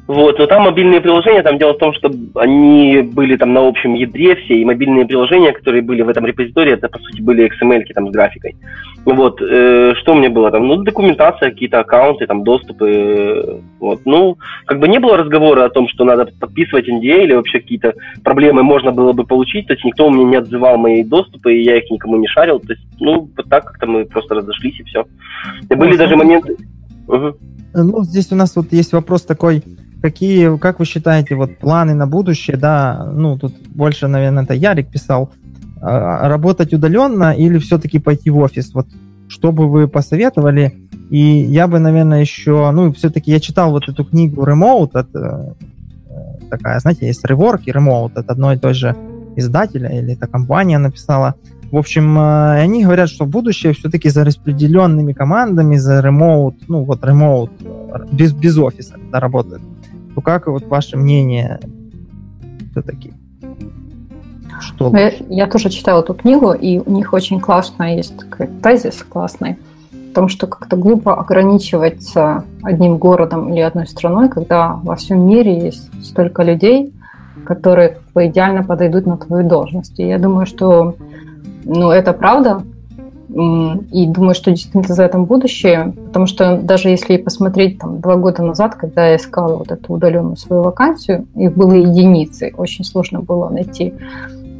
[0.07, 3.93] Вот, но там мобильные приложения, там дело в том, что они были там на общем
[3.93, 7.83] ядре все, и мобильные приложения, которые были в этом репозитории, это по сути были XML
[7.93, 8.55] там с графикой.
[9.03, 10.65] Вот, э, что у меня было там?
[10.65, 14.01] Ну, документация, какие-то аккаунты, там, доступы, э, вот.
[14.05, 17.93] Ну, как бы не было разговора о том, что надо подписывать NDA или вообще какие-то
[18.23, 21.63] проблемы можно было бы получить, то есть никто у меня не отзывал мои доступы, и
[21.63, 24.83] я их никому не шарил, то есть, ну, вот так как-то мы просто разошлись, и
[24.83, 25.05] все.
[25.69, 26.55] И были даже моменты...
[27.07, 27.37] Угу.
[27.73, 29.61] Ну, здесь у нас вот есть вопрос такой,
[30.01, 34.89] какие, как вы считаете, вот планы на будущее, да, ну, тут больше, наверное, это Ярик
[34.89, 35.31] писал,
[35.81, 38.73] а, работать удаленно или все-таки пойти в офис?
[38.73, 38.87] Вот
[39.27, 40.73] что бы вы посоветовали?
[41.09, 45.55] И я бы, наверное, еще, ну, все-таки я читал вот эту книгу Remote, это
[46.09, 48.95] э, такая, знаете, есть Rework и Remote, это одно и то же
[49.37, 51.35] издателя или эта компания написала.
[51.71, 57.05] В общем, э, они говорят, что будущее все-таки за распределенными командами, за ремоут, ну вот
[57.05, 57.51] ремоут,
[58.11, 59.61] без, без офиса, работает
[60.17, 61.59] то как вот ваше мнение
[62.71, 63.13] все-таки?
[64.59, 68.47] Что ну, я, я тоже читала эту книгу, и у них очень классный есть такой
[68.47, 69.59] тезис классный,
[69.91, 75.65] о том, что как-то глупо ограничиваться одним городом или одной страной, когда во всем мире
[75.65, 76.91] есть столько людей,
[77.45, 79.99] которые идеально подойдут на твою должность.
[79.99, 80.95] И я думаю, что
[81.63, 82.63] ну, это правда,
[83.29, 88.41] и думаю, что действительно за этим будущее, потому что даже если посмотреть там, два года
[88.41, 93.49] назад, когда я искала вот эту удаленную свою вакансию, их было единицы, очень сложно было
[93.49, 93.93] найти.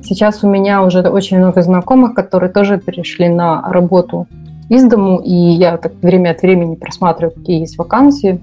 [0.04, 4.28] Сейчас у меня уже очень много знакомых, которые тоже перешли на работу
[4.70, 8.42] из дому, и я так время от времени просматриваю, какие есть вакансии,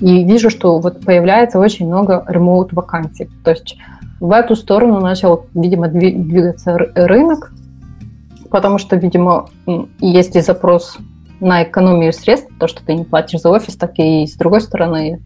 [0.00, 3.28] и вижу, что вот появляется очень много ремоут вакансий.
[3.44, 3.76] То есть
[4.20, 7.52] в эту сторону начал, видимо, двигаться рынок,
[8.56, 9.50] потому что, видимо,
[10.00, 10.96] есть и запрос
[11.40, 15.20] на экономию средств, то, что ты не платишь за офис, так и с другой стороны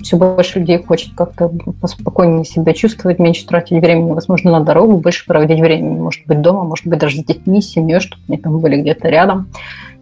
[0.00, 1.52] все больше людей хочет как-то
[1.82, 6.64] поспокойнее себя чувствовать, меньше тратить времени, возможно, на дорогу, больше проводить времени, может быть, дома,
[6.64, 9.48] может быть, даже с детьми, с семьей, чтобы они там были где-то рядом.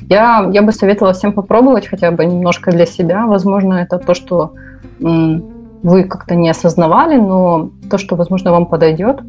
[0.09, 3.27] Я, я бы советовала всем попробовать хотя бы немножко для себя.
[3.27, 4.53] Возможно, это то, что
[5.01, 9.23] вы как-то не осознавали, но то, что, возможно, вам подойдет,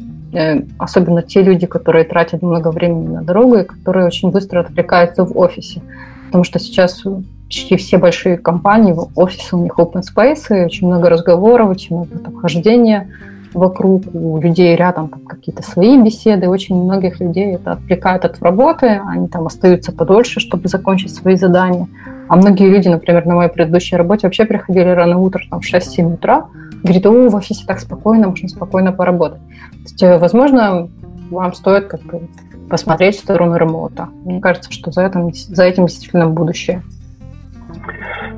[0.78, 5.36] особенно те люди, которые тратят много времени на дорогу и которые очень быстро отвлекаются в
[5.36, 5.82] офисе.
[6.26, 7.02] Потому что сейчас
[7.46, 12.36] почти все большие компании, офисы у них open space, очень много разговоров, очень много там,
[12.36, 13.08] хождения
[13.54, 19.00] вокруг, у людей рядом там какие-то свои беседы, очень многих людей это отвлекает от работы,
[19.06, 21.88] они там остаются подольше, чтобы закончить свои задания.
[22.28, 26.14] А многие люди, например, на моей предыдущей работе вообще приходили рано утром, там, в 6-7
[26.14, 26.46] утра,
[26.86, 29.40] говорит, о, в офисе так спокойно, можно спокойно поработать.
[29.72, 30.88] То есть, э, возможно,
[31.30, 32.28] вам стоит как бы
[32.68, 34.08] посмотреть в сторону ремоута.
[34.24, 36.82] Мне кажется, что за этим, за этим действительно будущее.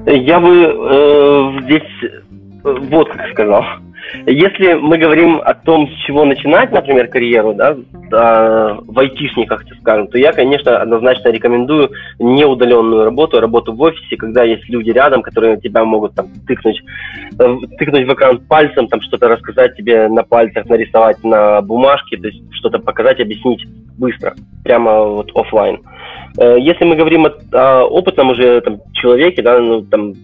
[0.07, 3.65] Я бы э, здесь э, вот как сказал.
[4.27, 7.77] Если мы говорим о том, с чего начинать, например, карьеру, да,
[8.11, 14.45] в айтишниках, скажем, то я, конечно, однозначно рекомендую не удаленную работу, работу в офисе, когда
[14.45, 16.81] есть люди рядом, которые тебя могут там тыкнуть,
[17.39, 22.29] э, тыкнуть в экран пальцем, там что-то рассказать тебе на пальцах, нарисовать на бумажке, то
[22.29, 23.67] есть что-то показать, объяснить
[23.99, 24.35] быстро,
[24.65, 25.81] прямо вот офлайн.
[26.39, 30.15] Э, если мы говорим о, о опытном уже там, человеке, да, ну, там,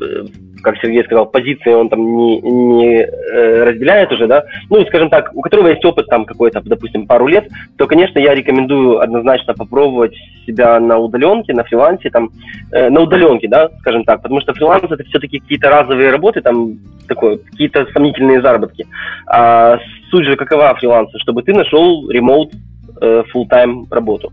[0.00, 0.24] э,
[0.62, 5.30] как Сергей сказал, позиции он там не, не э, разделяет уже, да, ну, скажем так,
[5.34, 10.14] у которого есть опыт там какой-то, допустим, пару лет, то, конечно, я рекомендую однозначно попробовать
[10.46, 12.30] себя на удаленке, на фрилансе, там,
[12.72, 16.78] э, на удаленке, да, скажем так, потому что фриланс это все-таки какие-то разовые работы, там,
[17.06, 18.86] такое, какие-то сомнительные заработки.
[19.26, 19.78] А
[20.10, 22.52] суть же какова фриланса, чтобы ты нашел ремоут
[23.00, 24.32] э, full-time работу.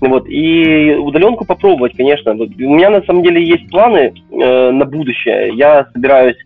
[0.00, 0.26] Вот.
[0.28, 2.32] И удаленку попробовать, конечно.
[2.32, 5.50] У меня на самом деле есть планы э, на будущее.
[5.54, 6.36] Я собираюсь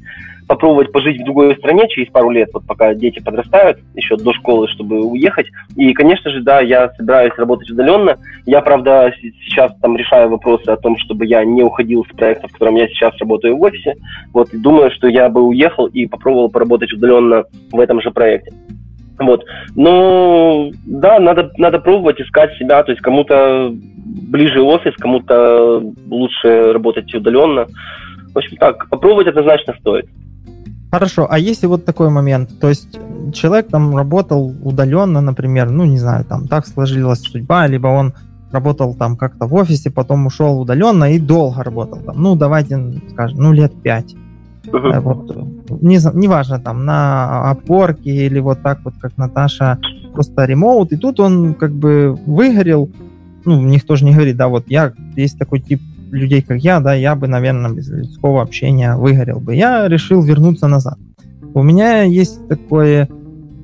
[0.47, 4.69] попробовать пожить в другой стране через пару лет, вот пока дети подрастают, еще до школы,
[4.69, 5.47] чтобы уехать.
[5.77, 8.19] И, конечно же, да, я собираюсь работать удаленно.
[8.47, 9.13] Я, правда,
[9.47, 12.89] сейчас там решаю вопросы о том, чтобы я не уходил с проекта, в котором я
[12.89, 13.95] сейчас работаю в офисе.
[14.33, 18.53] Вот, и думаю, что я бы уехал и попробовал поработать удаленно в этом же проекте.
[19.19, 19.45] Вот.
[19.77, 27.15] Но да, надо, надо пробовать искать себя, то есть кому-то ближе офис, кому-то лучше работать
[27.15, 27.67] удаленно.
[28.35, 30.07] В общем так, попробовать однозначно стоит.
[30.91, 32.99] Хорошо, а если вот такой момент, то есть
[33.33, 38.15] человек там работал удаленно, например, ну не знаю, там так сложилась судьба, либо он
[38.53, 42.79] работал там как-то в офисе, потом ушел удаленно и долго работал там, ну давайте
[43.11, 44.15] скажем, ну лет пять.
[44.75, 45.01] Uh-huh.
[45.01, 49.79] Вот, не, неважно, там, на опорке или вот так вот, как Наташа,
[50.13, 52.91] просто ремоут, и тут он как бы выгорел,
[53.45, 56.95] ну, никто же не говорит, да, вот я, есть такой тип людей, как я, да,
[56.95, 59.55] я бы, наверное, без людского общения выгорел бы.
[59.55, 60.99] Я решил вернуться назад.
[61.55, 63.09] У меня есть такое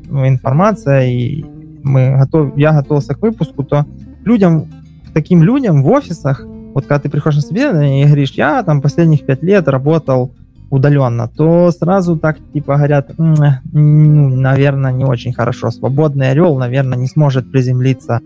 [0.08, 1.44] ну, информация, и
[1.82, 3.84] мы готов, я готовился к выпуску, то
[4.24, 4.66] людям,
[5.12, 6.44] таким людям в офисах,
[6.74, 10.32] вот когда ты приходишь на собеседование и говоришь, я там последних пять лет работал
[10.70, 13.34] удаленно, то сразу так типа говорят, ну,
[13.72, 15.70] наверное, не очень хорошо.
[15.70, 18.20] Свободный орел, наверное, не сможет приземлиться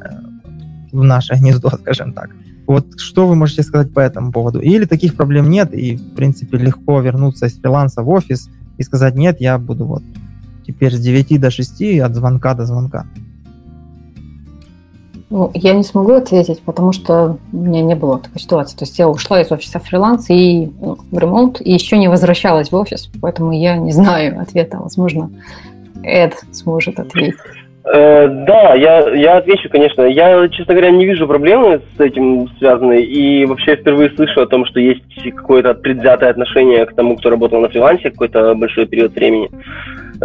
[0.00, 0.08] э,
[0.92, 2.30] в наше гнездо, скажем так.
[2.66, 4.60] Вот что вы можете сказать по этому поводу?
[4.60, 9.16] Или таких проблем нет, и, в принципе, легко вернуться из фриланса в офис и сказать,
[9.16, 10.02] нет, я буду вот
[10.66, 13.06] теперь с 9 до 6, от звонка до звонка.
[15.32, 18.76] Ну, я не смогу ответить, потому что у меня не было такой ситуации.
[18.76, 22.70] То есть я ушла из офиса фриланс и ну, в ремонт, и еще не возвращалась
[22.70, 24.76] в офис, поэтому я не знаю ответа.
[24.76, 25.30] Возможно,
[26.02, 27.38] Эд сможет ответить.
[27.84, 30.02] Э, да, я, я отвечу, конечно.
[30.02, 33.02] Я, честно говоря, не вижу проблемы с этим связанной.
[33.02, 35.02] И вообще впервые слышу о том, что есть
[35.34, 39.48] какое-то предвзятое отношение к тому, кто работал на фрилансе какой-то большой период времени.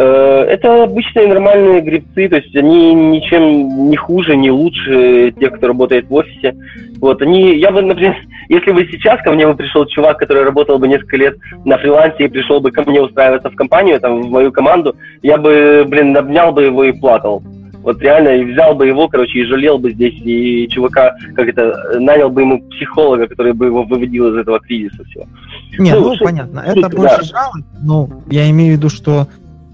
[0.01, 6.07] Это обычные нормальные грибцы, то есть они ничем не хуже, не лучше тех, кто работает
[6.07, 6.55] в офисе.
[6.99, 8.15] Вот, они, я бы, например,
[8.49, 12.25] если бы сейчас ко мне бы пришел чувак, который работал бы несколько лет на фрилансе
[12.25, 16.15] и пришел бы ко мне устраиваться в компанию, там, в мою команду, я бы, блин,
[16.15, 17.41] обнял бы его и плакал.
[17.81, 21.97] Вот реально, и взял бы его, короче, и жалел бы здесь, и чувака, как это,
[21.99, 25.25] нанял бы ему психолога, который бы его выводил из этого кризиса всего.
[25.79, 27.23] Не, ну, ну понятно, это больше да.
[27.23, 29.27] жалость, но я имею в виду, что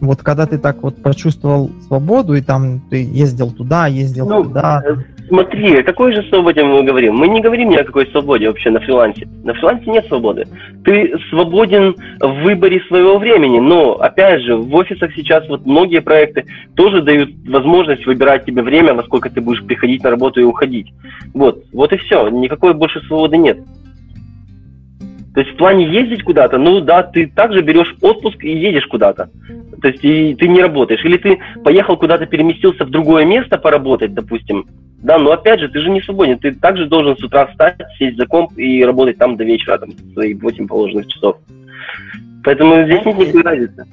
[0.07, 4.81] вот когда ты так вот почувствовал свободу, и там ты ездил туда, ездил ну, туда.
[4.85, 4.95] Э,
[5.27, 7.15] смотри, о какой же свободе мы говорим?
[7.15, 9.27] Мы не говорим ни о какой свободе вообще на фрилансе.
[9.43, 10.47] На фрилансе нет свободы.
[10.83, 16.45] Ты свободен в выборе своего времени, но, опять же, в офисах сейчас вот многие проекты
[16.75, 20.93] тоже дают возможность выбирать тебе время, во сколько ты будешь приходить на работу и уходить.
[21.33, 22.27] Вот, вот и все.
[22.29, 23.59] Никакой больше свободы нет.
[25.33, 29.29] То есть в плане ездить куда-то, ну да, ты также берешь отпуск и едешь куда-то.
[29.81, 31.03] То есть и ты не работаешь.
[31.03, 34.67] Или ты поехал куда-то, переместился в другое место поработать, допустим.
[34.99, 36.37] Да, но опять же, ты же не свободен.
[36.37, 39.89] Ты также должен с утра встать, сесть за комп и работать там до вечера, там,
[40.13, 41.37] свои 8 положенных часов.
[42.43, 43.85] Поэтому здесь нет никакой разницы.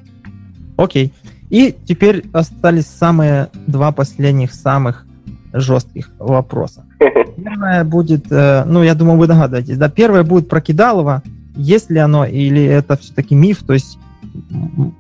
[0.77, 1.11] Окей.
[1.49, 5.05] И теперь остались самые два последних самых
[5.53, 6.85] жестких вопроса.
[6.99, 11.23] Первое будет, э, ну, я думаю, вы догадываетесь, да, первое будет про кидалово,
[11.57, 13.99] есть ли оно или это все-таки миф, то есть,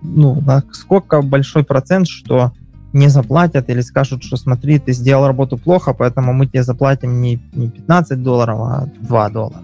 [0.02, 0.42] ну,
[0.72, 2.52] сколько большой процент, что
[2.92, 7.40] не заплатят или скажут, что смотри, ты сделал работу плохо, поэтому мы тебе заплатим не,
[7.52, 9.62] не 15 долларов, а 2 доллара.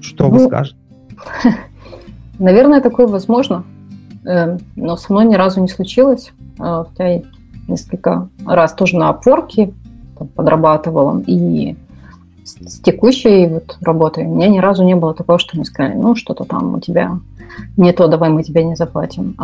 [0.00, 0.76] Что ну, вы скажете?
[2.38, 3.64] Наверное, такое возможно,
[4.24, 6.32] э, но со мной ни разу не случилось.
[6.58, 7.22] А, хотя я
[7.68, 9.72] несколько раз тоже на опорке
[10.34, 11.76] подрабатывала, и
[12.44, 16.14] с, текущей вот работой у меня ни разу не было такого, что мне сказали, ну,
[16.14, 17.18] что-то там у тебя
[17.76, 19.36] не то, давай мы тебе не заплатим.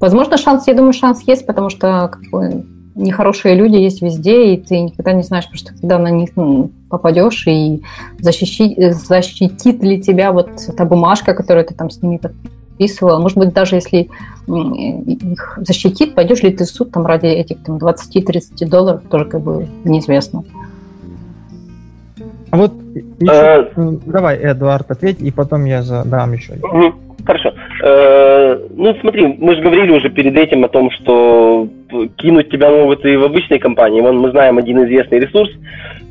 [0.00, 2.64] Возможно, шанс, я думаю, шанс есть, потому что как бы,
[2.94, 7.46] нехорошие люди есть везде, и ты никогда не знаешь, просто когда на них ну, попадешь,
[7.46, 7.82] и
[8.20, 13.18] защитит, защитит ли тебя вот та бумажка, которую ты там с ними подписываешь подписывала.
[13.18, 14.08] Может быть, даже если
[14.46, 19.40] их защитит, пойдешь ли ты в суд там ради этих там, 20-30 долларов, тоже как
[19.40, 20.44] бы неизвестно.
[22.50, 22.72] А вот
[23.20, 26.54] еще, э, давай, Эдуард, ответь, и потом я задам еще.
[27.26, 27.52] Хорошо.
[27.84, 31.68] Э, ну, смотри, мы же говорили уже перед этим о том, что
[32.16, 34.00] кинуть тебя могут и в обычной компании.
[34.00, 35.50] Вон мы знаем один известный ресурс,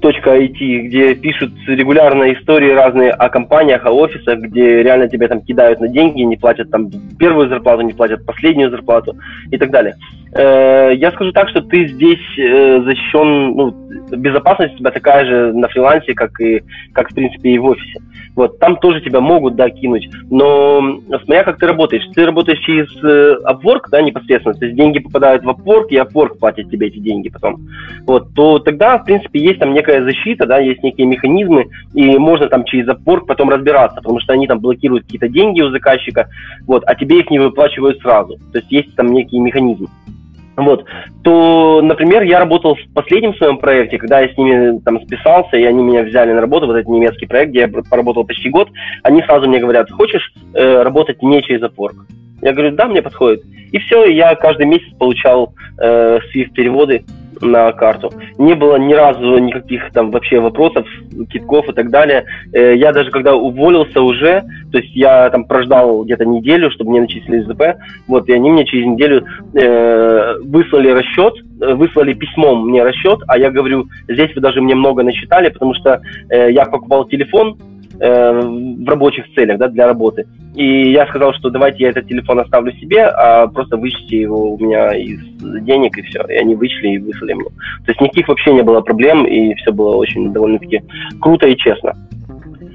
[0.02, 5.80] .it, где пишут регулярно истории разные о компаниях, о офисах, где реально тебя там кидают
[5.80, 9.16] на деньги, не платят там первую зарплату, не платят последнюю зарплату
[9.52, 9.96] и так далее.
[10.34, 13.72] Э, я скажу так, что ты здесь э, защищен, ну,
[14.12, 16.64] безопасность у тебя такая же на фрилансе, как и,
[16.94, 18.00] как в принципе и в офисе.
[18.36, 22.04] Вот, там тоже тебя могут, да, кинуть, но смотря как ты работаешь.
[22.14, 26.38] Ты работаешь через э, Upwork, да, непосредственно, то есть деньги попадают в Upwork, и Upwork
[26.40, 27.68] платит тебе эти деньги потом.
[28.06, 32.48] Вот, то тогда, в принципе, есть там некая защита, да, есть некие механизмы, и можно
[32.48, 36.30] там через Upwork потом разбираться, потому что они там блокируют какие-то деньги у заказчика,
[36.66, 38.38] вот, а тебе их не выплачивают сразу.
[38.52, 39.88] То есть есть там некие механизмы
[40.58, 40.86] вот,
[41.24, 45.64] то, например, я работал в последнем своем проекте, когда я с ними там списался, и
[45.64, 48.70] они меня взяли на работу, вот этот немецкий проект, где я поработал почти год,
[49.04, 51.96] они сразу мне говорят, хочешь э, работать не через Upwork?
[52.42, 53.44] Я говорю, да, мне подходит.
[53.72, 57.04] И все, я каждый месяц получал э, SWIFT-переводы
[57.42, 58.12] на карту.
[58.38, 60.88] Не было ни разу никаких там вообще вопросов,
[61.30, 62.26] китков и так далее.
[62.54, 67.02] Э, я даже когда уволился уже, то есть я там прождал где-то неделю, чтобы мне
[67.02, 72.84] начислили ЗП, вот, и они мне через неделю э, выслали расчет, э, выслали письмом мне
[72.84, 77.06] расчет, а я говорю, здесь вы даже мне много насчитали, потому что э, я покупал
[77.06, 77.58] телефон,
[78.00, 80.28] Э, в рабочих целях, да, для работы.
[80.54, 84.60] И я сказал, что давайте я этот телефон оставлю себе, а просто вычтите его у
[84.60, 85.20] меня из
[85.64, 86.22] денег, и все.
[86.30, 87.46] И они вычли и выслали мне.
[87.46, 90.84] То есть никаких вообще не было проблем, и все было очень довольно-таки
[91.20, 91.96] круто и честно.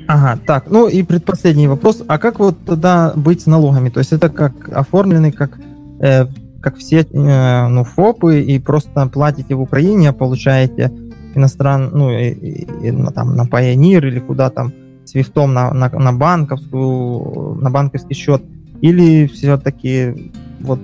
[0.08, 2.02] Ага, так, ну и предпоследний вопрос.
[2.08, 3.90] А как вот тогда быть с налогами?
[3.90, 5.52] То есть это как оформленный, как,
[6.00, 6.24] э,
[6.60, 10.90] как все э, ну, ФОПы, и просто платите в Украине, а получаете
[11.36, 14.72] иностран, ну, и, и, и, там, на Pioneer или куда там,
[15.12, 18.42] свифтом на, на, на банковскую, на банковский счет,
[18.80, 20.80] или все-таки вот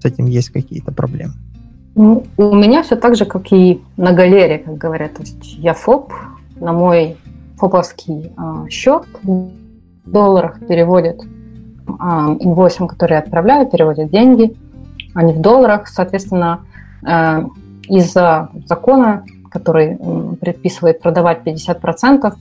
[0.00, 1.32] с этим есть какие-то проблемы?
[1.94, 5.14] Ну, у меня все так же, как и на галере, как говорят.
[5.14, 6.12] То есть я ФОП,
[6.60, 7.16] на мой
[7.58, 9.50] ФОПовский а, счет в
[10.06, 11.20] долларах переводят
[11.98, 14.56] а, инвойсом, который я отправляю, переводят деньги,
[15.14, 15.88] они в долларах.
[15.88, 16.60] Соответственно,
[17.02, 17.44] а,
[17.88, 19.98] из-за закона, который
[20.40, 22.34] предписывает продавать 50%,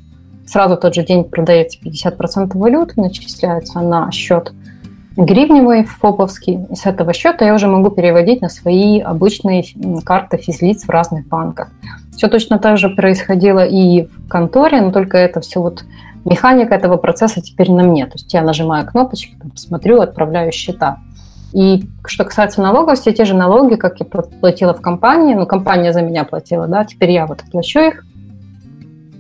[0.50, 4.52] сразу тот же день продаете 50% валюты, начисляется на счет
[5.16, 6.60] гривневый, фоповский.
[6.70, 9.64] И с этого счета я уже могу переводить на свои обычные
[10.06, 11.70] карты физлиц в разных банках.
[12.16, 15.84] Все точно так же происходило и в конторе, но только это все вот
[16.26, 18.06] механика этого процесса теперь на мне.
[18.06, 20.98] То есть я нажимаю кнопочки, смотрю, отправляю счета.
[21.54, 25.92] И что касается налогов, все те же налоги, как я платила в компании, ну, компания
[25.94, 28.06] за меня платила, да, теперь я вот плачу их,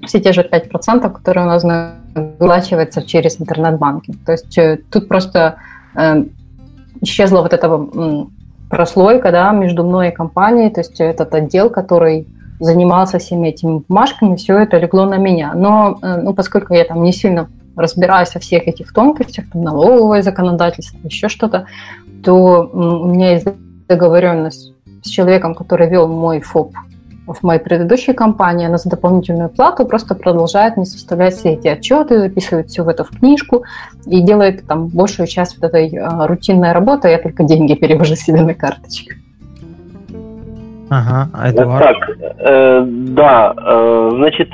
[0.09, 1.63] все те же 5%, которые у нас
[2.15, 4.13] выплачиваются через интернет-банки.
[4.25, 5.57] То есть э, тут просто
[5.95, 6.23] э,
[7.01, 7.69] исчезла вот эта
[8.69, 12.27] прослойка да, между мной и компанией, то есть этот отдел, который
[12.59, 15.53] занимался всеми этими бумажками, все это легло на меня.
[15.53, 20.23] Но э, ну, поскольку я там не сильно разбираюсь во всех этих тонкостях, там, налоговое
[20.23, 21.67] законодательство, еще что-то,
[22.23, 23.47] то у меня есть
[23.87, 26.73] договоренность с человеком, который вел мой ФОП
[27.33, 32.19] в моей предыдущей компании, она за дополнительную плату просто продолжает мне составлять все эти отчеты,
[32.19, 33.63] записывает все в это в книжку
[34.05, 38.15] и делает там большую часть вот этой э, рутинной работы, а я только деньги перевожу
[38.15, 39.13] себе на карточку.
[40.89, 44.49] Ага, а это вот так, э, да, э, значит,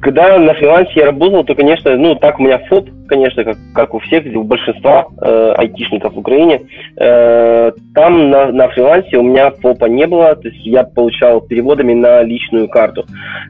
[0.00, 3.94] когда на фрилансе я работал, то, конечно, ну, так у меня ФОП, конечно, как, как
[3.94, 6.62] у всех, у большинства э, айтишников в Украине.
[6.96, 11.94] Э, там на, на фрилансе у меня ФОПа не было, то есть я получал переводами
[11.94, 13.04] на личную карту.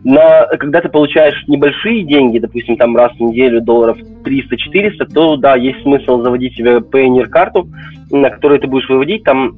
[0.04, 5.56] На, когда ты получаешь небольшие деньги, допустим, там раз в неделю долларов 300-400, то, да,
[5.56, 7.68] есть смысл заводить себе Payoneer-карту,
[8.10, 9.56] на которую ты будешь выводить, там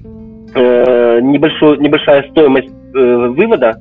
[0.54, 3.76] э, небольшой, небольшая стоимость э, вывода,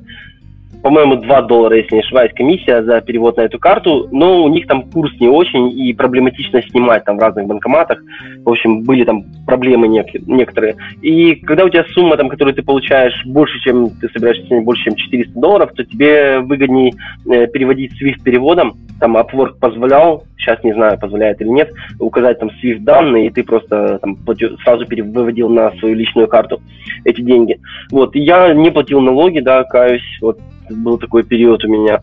[0.82, 4.66] по-моему, 2 доллара, если не ошибаюсь, комиссия за перевод на эту карту, но у них
[4.66, 8.00] там курс не очень и проблематично снимать там в разных банкоматах.
[8.44, 10.76] В общем, были там проблемы нек- некоторые.
[11.02, 14.84] И когда у тебя сумма, там, которую ты получаешь больше, чем ты собираешься снять больше,
[14.84, 16.92] чем 400 долларов, то тебе выгоднее
[17.26, 18.76] э, переводить SWIFT переводом.
[19.00, 23.42] Там Upwork позволял, сейчас не знаю, позволяет или нет, указать там SWIFT данные, и ты
[23.42, 26.60] просто там платил, сразу выводил на свою личную карту
[27.04, 27.58] эти деньги.
[27.90, 30.38] Вот, и я не платил налоги, да, каюсь, вот
[30.70, 32.00] был такой период у меня.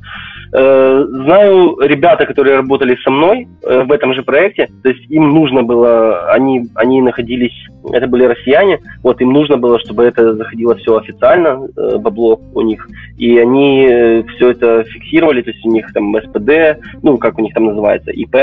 [0.58, 5.32] Э, знаю ребята, которые работали со мной э, в этом же проекте, то есть им
[5.32, 10.76] нужно было, они, они находились, это были россияне, вот им нужно было, чтобы это заходило
[10.76, 12.88] все официально, э, бабло у них,
[13.18, 17.42] и они э, все это фиксировали, то есть у них там СПД, ну, как у
[17.42, 18.38] них там называется, ИП,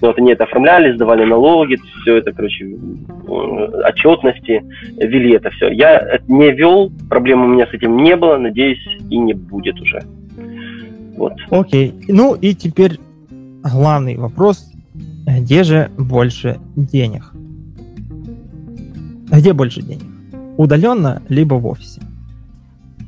[0.00, 4.62] вот они это оформляли, сдавали налоги, все это, короче, э, отчетности,
[4.98, 5.68] вели это все.
[5.72, 10.00] Я не вел, проблем у меня с этим не было, надеюсь, и не будет уже.
[11.16, 11.32] Вот.
[11.50, 11.94] Окей.
[12.08, 13.00] Ну и теперь
[13.62, 14.66] главный вопрос.
[15.26, 17.32] Где же больше денег?
[19.30, 20.04] Где больше денег?
[20.56, 22.00] Удаленно, либо в офисе?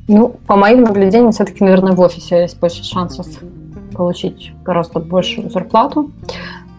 [0.07, 3.27] Ну, по моим наблюдениям, все-таки, наверное, в офисе есть больше шансов
[3.93, 6.11] получить гораздо большую зарплату.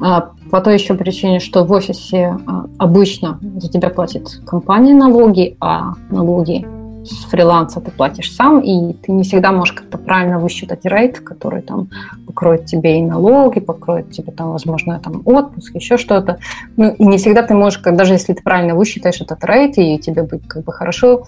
[0.00, 5.56] А, по той еще причине, что в офисе а, обычно за тебя платит компания налоги,
[5.60, 6.66] а налоги
[7.04, 11.62] с фриланса ты платишь сам, и ты не всегда можешь как-то правильно высчитать рейт, который
[11.62, 11.88] там
[12.26, 16.38] покроет тебе и налоги, покроет тебе там, возможно, там отпуск, еще что-то.
[16.76, 20.22] Ну, и не всегда ты можешь, даже если ты правильно высчитаешь этот рейт, и тебе
[20.22, 21.24] будет как бы хорошо,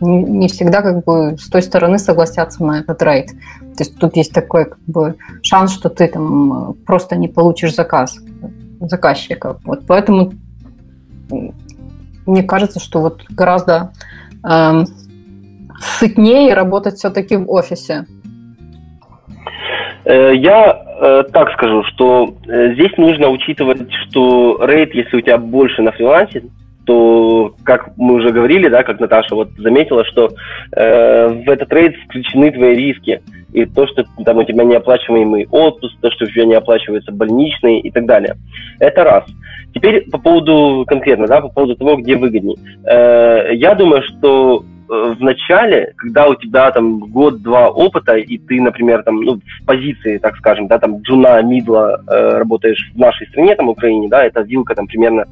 [0.00, 3.30] не, не всегда как бы с той стороны согласятся на этот рейт.
[3.76, 8.18] То есть тут есть такой как бы шанс, что ты там просто не получишь заказ
[8.80, 9.58] заказчика.
[9.64, 10.32] Вот поэтому
[12.26, 13.92] мне кажется, что вот гораздо
[14.44, 14.86] эм,
[15.98, 18.06] сытнее работать все-таки в офисе?
[20.04, 25.38] Э, я э, так скажу, что э, здесь нужно учитывать, что рейд, если у тебя
[25.38, 26.44] больше на фрилансе,
[26.86, 30.30] то, как мы уже говорили, да, как Наташа вот заметила, что
[30.72, 33.22] э, в этот рейд включены твои риски.
[33.52, 37.80] И то, что там у тебя неоплачиваемый отпуск, то, что у тебя не оплачивается больничный
[37.80, 38.36] и так далее.
[38.78, 39.24] Это раз.
[39.74, 42.56] Теперь по поводу конкретно, да, по поводу того, где выгоднее.
[42.84, 49.02] Э, я думаю, что в начале, когда у тебя там год-два опыта, и ты, например,
[49.02, 53.54] там, ну, в позиции, так скажем, да, там, джуна, мидла э, работаешь в нашей стране,
[53.56, 55.26] там, Украине, да, это вилка там примерно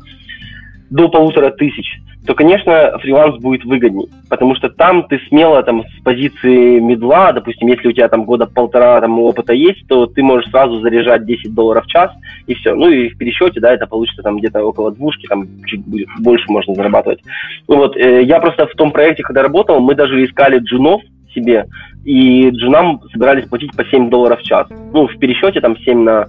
[0.94, 6.02] до полутора тысяч, то, конечно, фриланс будет выгодней, потому что там ты смело там с
[6.04, 10.48] позиции медла, допустим, если у тебя там года полтора там опыта есть, то ты можешь
[10.50, 12.12] сразу заряжать 10 долларов в час
[12.46, 12.76] и все.
[12.76, 15.82] Ну и в пересчете, да, это получится там где-то около двушки, там чуть
[16.20, 17.20] больше можно зарабатывать.
[17.66, 21.02] Ну вот, э, я просто в том проекте, когда работал, мы даже искали джунов
[21.34, 21.66] себе,
[22.04, 24.68] и джунам собирались платить по 7 долларов в час.
[24.92, 26.28] Ну, в пересчете там 7 на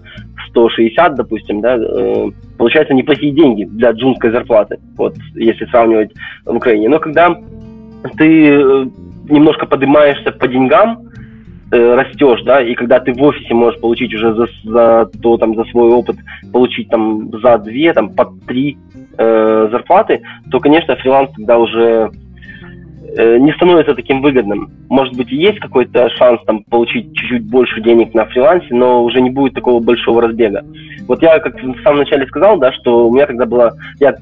[0.49, 6.11] 160, допустим, да, э, получается неплохие деньги для джунской зарплаты, вот, если сравнивать
[6.45, 6.89] в Украине.
[6.89, 7.35] Но когда
[8.17, 8.85] ты э,
[9.29, 11.09] немножко поднимаешься по деньгам,
[11.71, 15.55] э, растешь, да, и когда ты в офисе можешь получить уже за, за то, там,
[15.55, 16.15] за свой опыт,
[16.53, 18.77] получить там за две, там, по три
[19.17, 20.21] э, зарплаты,
[20.51, 22.11] то, конечно, фриланс тогда уже
[23.17, 24.69] не становится таким выгодным.
[24.89, 29.29] Может быть, есть какой-то шанс там получить чуть-чуть больше денег на фрилансе, но уже не
[29.29, 30.63] будет такого большого разбега.
[31.07, 34.15] Вот я, как в самом начале сказал, да, что у меня тогда было, я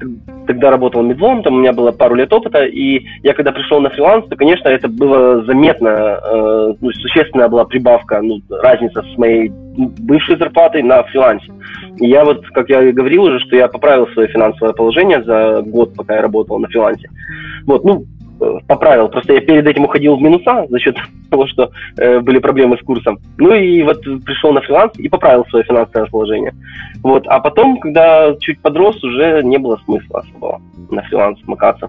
[0.46, 3.90] тогда работал медлом, там у меня было пару лет опыта, и я когда пришел на
[3.90, 9.50] фриланс, то, конечно, это было заметно, э, ну, существенная была прибавка, ну, разница с моей
[9.50, 11.50] бывшей зарплатой на фрилансе.
[11.98, 15.62] И я вот, как я и говорил уже, что я поправил свое финансовое положение за
[15.62, 17.08] год, пока я работал на фрилансе.
[17.66, 18.23] Вот, ну, Э,
[18.66, 19.08] поправил.
[19.08, 20.96] Просто я перед этим уходил в минуса за счет
[21.30, 23.18] того, что э, были проблемы с курсом.
[23.38, 26.54] Ну и вот пришел на фриланс и поправил свое финансовое положение.
[27.02, 27.26] Вот.
[27.26, 31.88] А потом, когда чуть подрос, уже не было смысла особого на фриланс макаться.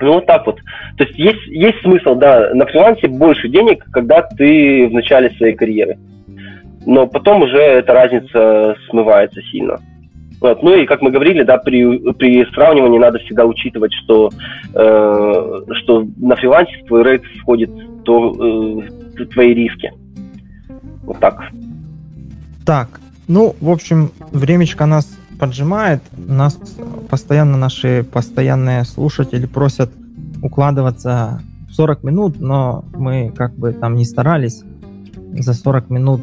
[0.00, 0.58] Ну вот так вот.
[0.96, 5.54] То есть есть, есть смысл, да, на фрилансе больше денег, когда ты в начале своей
[5.54, 5.98] карьеры.
[6.84, 9.78] Но потом уже эта разница смывается сильно.
[10.42, 10.60] Вот.
[10.60, 14.28] Ну и, как мы говорили, да, при, при сравнивании надо всегда учитывать, что,
[14.74, 17.70] э, что на фрилансе твой рейд входит
[18.02, 18.80] то,
[19.16, 19.92] э, твои риски.
[21.04, 21.44] Вот так.
[22.66, 22.88] Так,
[23.28, 26.02] ну, в общем, времечко нас поджимает.
[26.16, 26.58] Нас
[27.08, 29.92] постоянно наши постоянные слушатели просят
[30.42, 31.40] укладываться
[31.70, 34.64] в 40 минут, но мы как бы там не старались.
[35.34, 36.22] За 40 минут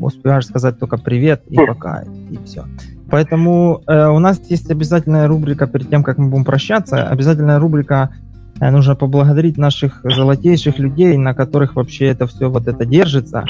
[0.00, 2.64] успеваешь сказать только привет и пока, и все.
[3.12, 7.06] Поэтому э, у нас есть обязательная рубрика перед тем, как мы будем прощаться.
[7.08, 8.08] Обязательная рубрика
[8.58, 13.44] э, нужно поблагодарить наших золотейших людей, на которых вообще это все вот это держится.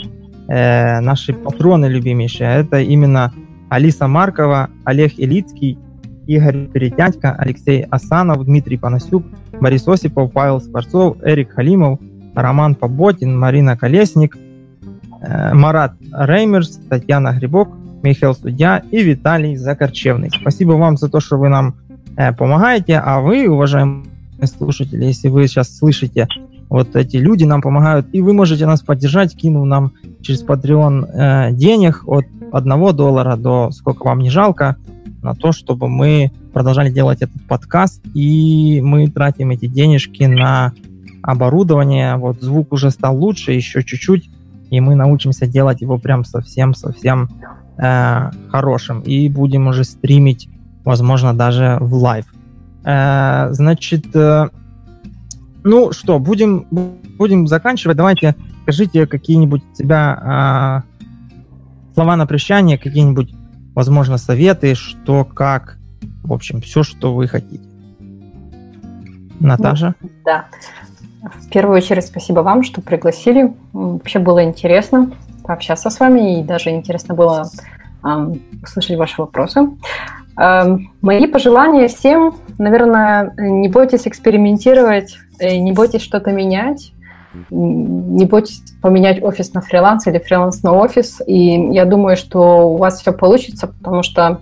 [0.49, 2.57] Э, наши патроны любимейшие.
[2.57, 3.33] Это именно
[3.69, 5.79] Алиса Маркова, Олег Илицкий,
[6.27, 9.23] Игорь Перетятько, Алексей Асанов, Дмитрий Панасюк,
[9.61, 12.01] Борис Осипов, Павел Скворцов, Эрик Халимов,
[12.35, 14.37] Роман Поботин, Марина Колесник,
[15.21, 17.69] э, Марат Реймерс, Татьяна Грибок,
[18.03, 20.31] Михаил Судья и Виталий Закорчевный.
[20.31, 21.77] Спасибо вам за то, что вы нам
[22.17, 24.07] э, помогаете, а вы, уважаемые
[24.45, 26.27] слушатели, если вы сейчас слышите,
[26.69, 31.53] вот эти люди нам помогают, и вы можете нас поддержать, кинув нам через Patreon э,
[31.53, 34.77] денег от 1 доллара до сколько вам не жалко
[35.23, 40.73] на то, чтобы мы продолжали делать этот подкаст, и мы тратим эти денежки на
[41.23, 42.17] оборудование.
[42.17, 44.29] Вот звук уже стал лучше, еще чуть-чуть,
[44.71, 47.29] и мы научимся делать его прям совсем-совсем
[47.79, 49.01] э, хорошим.
[49.01, 50.49] И будем уже стримить,
[50.85, 52.27] возможно, даже в live.
[52.85, 54.49] Э, значит, э,
[55.65, 57.97] ну что, будем, будем заканчивать.
[57.97, 63.33] Давайте скажите какие-нибудь себя э, слова на прощание, какие-нибудь,
[63.75, 65.79] возможно, советы, что, как,
[66.23, 67.65] в общем, все, что вы хотите.
[69.41, 69.95] Наташа?
[70.01, 70.47] Ну, да.
[71.41, 73.53] В первую очередь спасибо вам, что пригласили.
[73.73, 75.13] Вообще было интересно
[75.45, 77.51] пообщаться с вами, и даже интересно было
[78.63, 79.69] услышать ваши вопросы.
[80.37, 86.93] Мои пожелания всем, наверное, не бойтесь экспериментировать, э, не бойтесь что-то менять,
[87.51, 91.21] не бойтесь поменять офис на фриланс или фриланс на офис.
[91.27, 94.41] И я думаю, что у вас все получится, потому что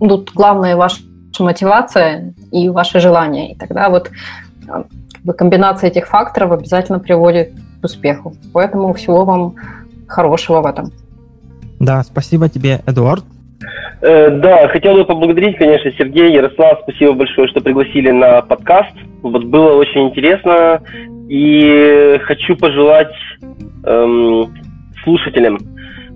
[0.00, 1.02] тут главное ваша
[1.38, 3.52] мотивация и ваше желание.
[3.52, 4.10] И тогда вот
[5.36, 8.34] комбинация этих факторов обязательно приводит к успеху.
[8.54, 9.54] Поэтому всего вам
[10.08, 10.90] хорошего в этом.
[11.80, 13.24] Да, спасибо тебе, Эдуард.
[14.00, 18.94] Э, да, хотел бы поблагодарить, конечно, Сергея, Ярослав, спасибо большое, что пригласили на подкаст.
[19.22, 20.80] Вот было очень интересно.
[21.28, 23.14] И хочу пожелать
[23.84, 24.54] эм,
[25.02, 25.58] слушателям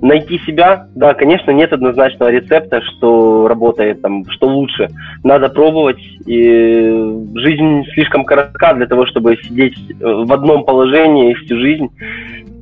[0.03, 0.89] найти себя.
[0.95, 4.89] Да, конечно, нет однозначного рецепта, что работает, там, что лучше.
[5.25, 5.99] Надо пробовать.
[6.27, 11.89] И жизнь слишком коротка для того, чтобы сидеть э, в одном положении всю жизнь,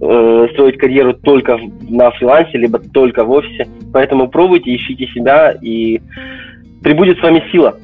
[0.00, 1.58] э, строить карьеру только
[1.88, 3.68] на фрилансе, либо только в офисе.
[3.92, 6.00] Поэтому пробуйте, ищите себя, и
[6.82, 7.76] прибудет с вами сила.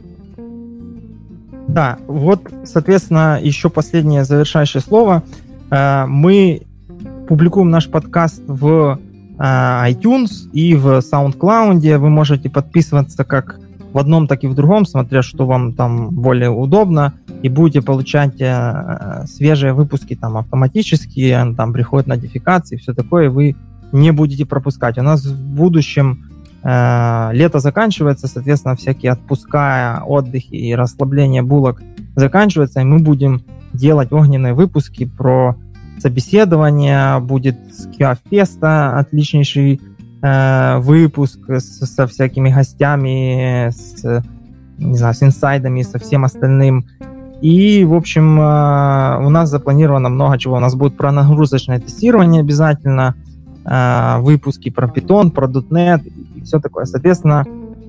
[1.68, 5.22] Да, вот, соответственно, еще последнее завершающее слово.
[5.70, 6.62] Э, мы
[7.28, 8.98] публикуем наш подкаст в
[9.40, 11.98] iTunes и в SoundCloud.
[11.98, 13.58] Вы можете подписываться как
[13.92, 18.40] в одном, так и в другом, смотря что вам там более удобно, и будете получать
[18.40, 23.56] э, свежие выпуски там автоматически, там приходят нотификации, все такое, вы
[23.90, 24.98] не будете пропускать.
[24.98, 26.30] У нас в будущем
[26.62, 31.82] Э, лето заканчивается, соответственно, всякие отпуска, отдыхи и расслабление булок
[32.16, 33.42] заканчиваются, и мы будем
[33.72, 35.56] делать огненные выпуски про
[36.00, 37.88] собеседование, будет с
[38.30, 39.80] Феста отличнейший
[40.22, 44.22] э, выпуск с, со всякими гостями, с,
[44.78, 46.86] не знаю, с инсайдами, со всем остальным.
[47.40, 50.56] И, в общем, э, у нас запланировано много чего.
[50.56, 53.14] У нас будет про нагрузочное тестирование обязательно,
[53.64, 56.02] э, выпуски про Python, про .NET
[56.36, 56.84] и все такое.
[56.84, 57.46] Соответственно,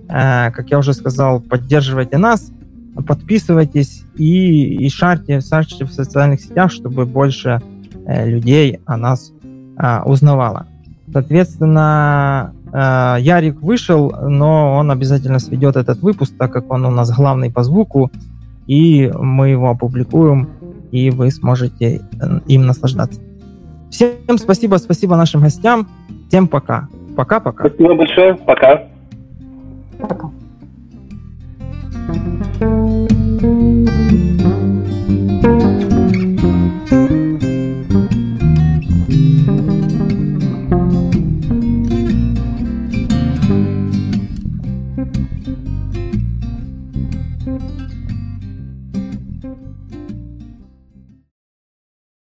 [0.07, 2.51] э, как я уже сказал, поддерживайте нас,
[3.07, 7.61] подписывайтесь и, и шарьте, шарьте в социальных сетях, чтобы больше
[8.05, 9.31] Э, людей о нас
[9.77, 10.65] а, узнавала.
[11.11, 17.11] Соответственно, э, Ярик вышел, но он обязательно сведет этот выпуск, так как он у нас
[17.15, 18.11] главный по звуку,
[18.67, 20.49] и мы его опубликуем,
[20.91, 23.19] и вы сможете э, им наслаждаться.
[23.89, 25.87] Всем спасибо, спасибо нашим гостям.
[26.29, 26.87] Всем пока.
[27.15, 27.67] Пока-пока.
[27.67, 28.35] Спасибо большое.
[28.35, 28.83] Пока.
[29.99, 30.31] Пока.
[32.59, 34.40] thank you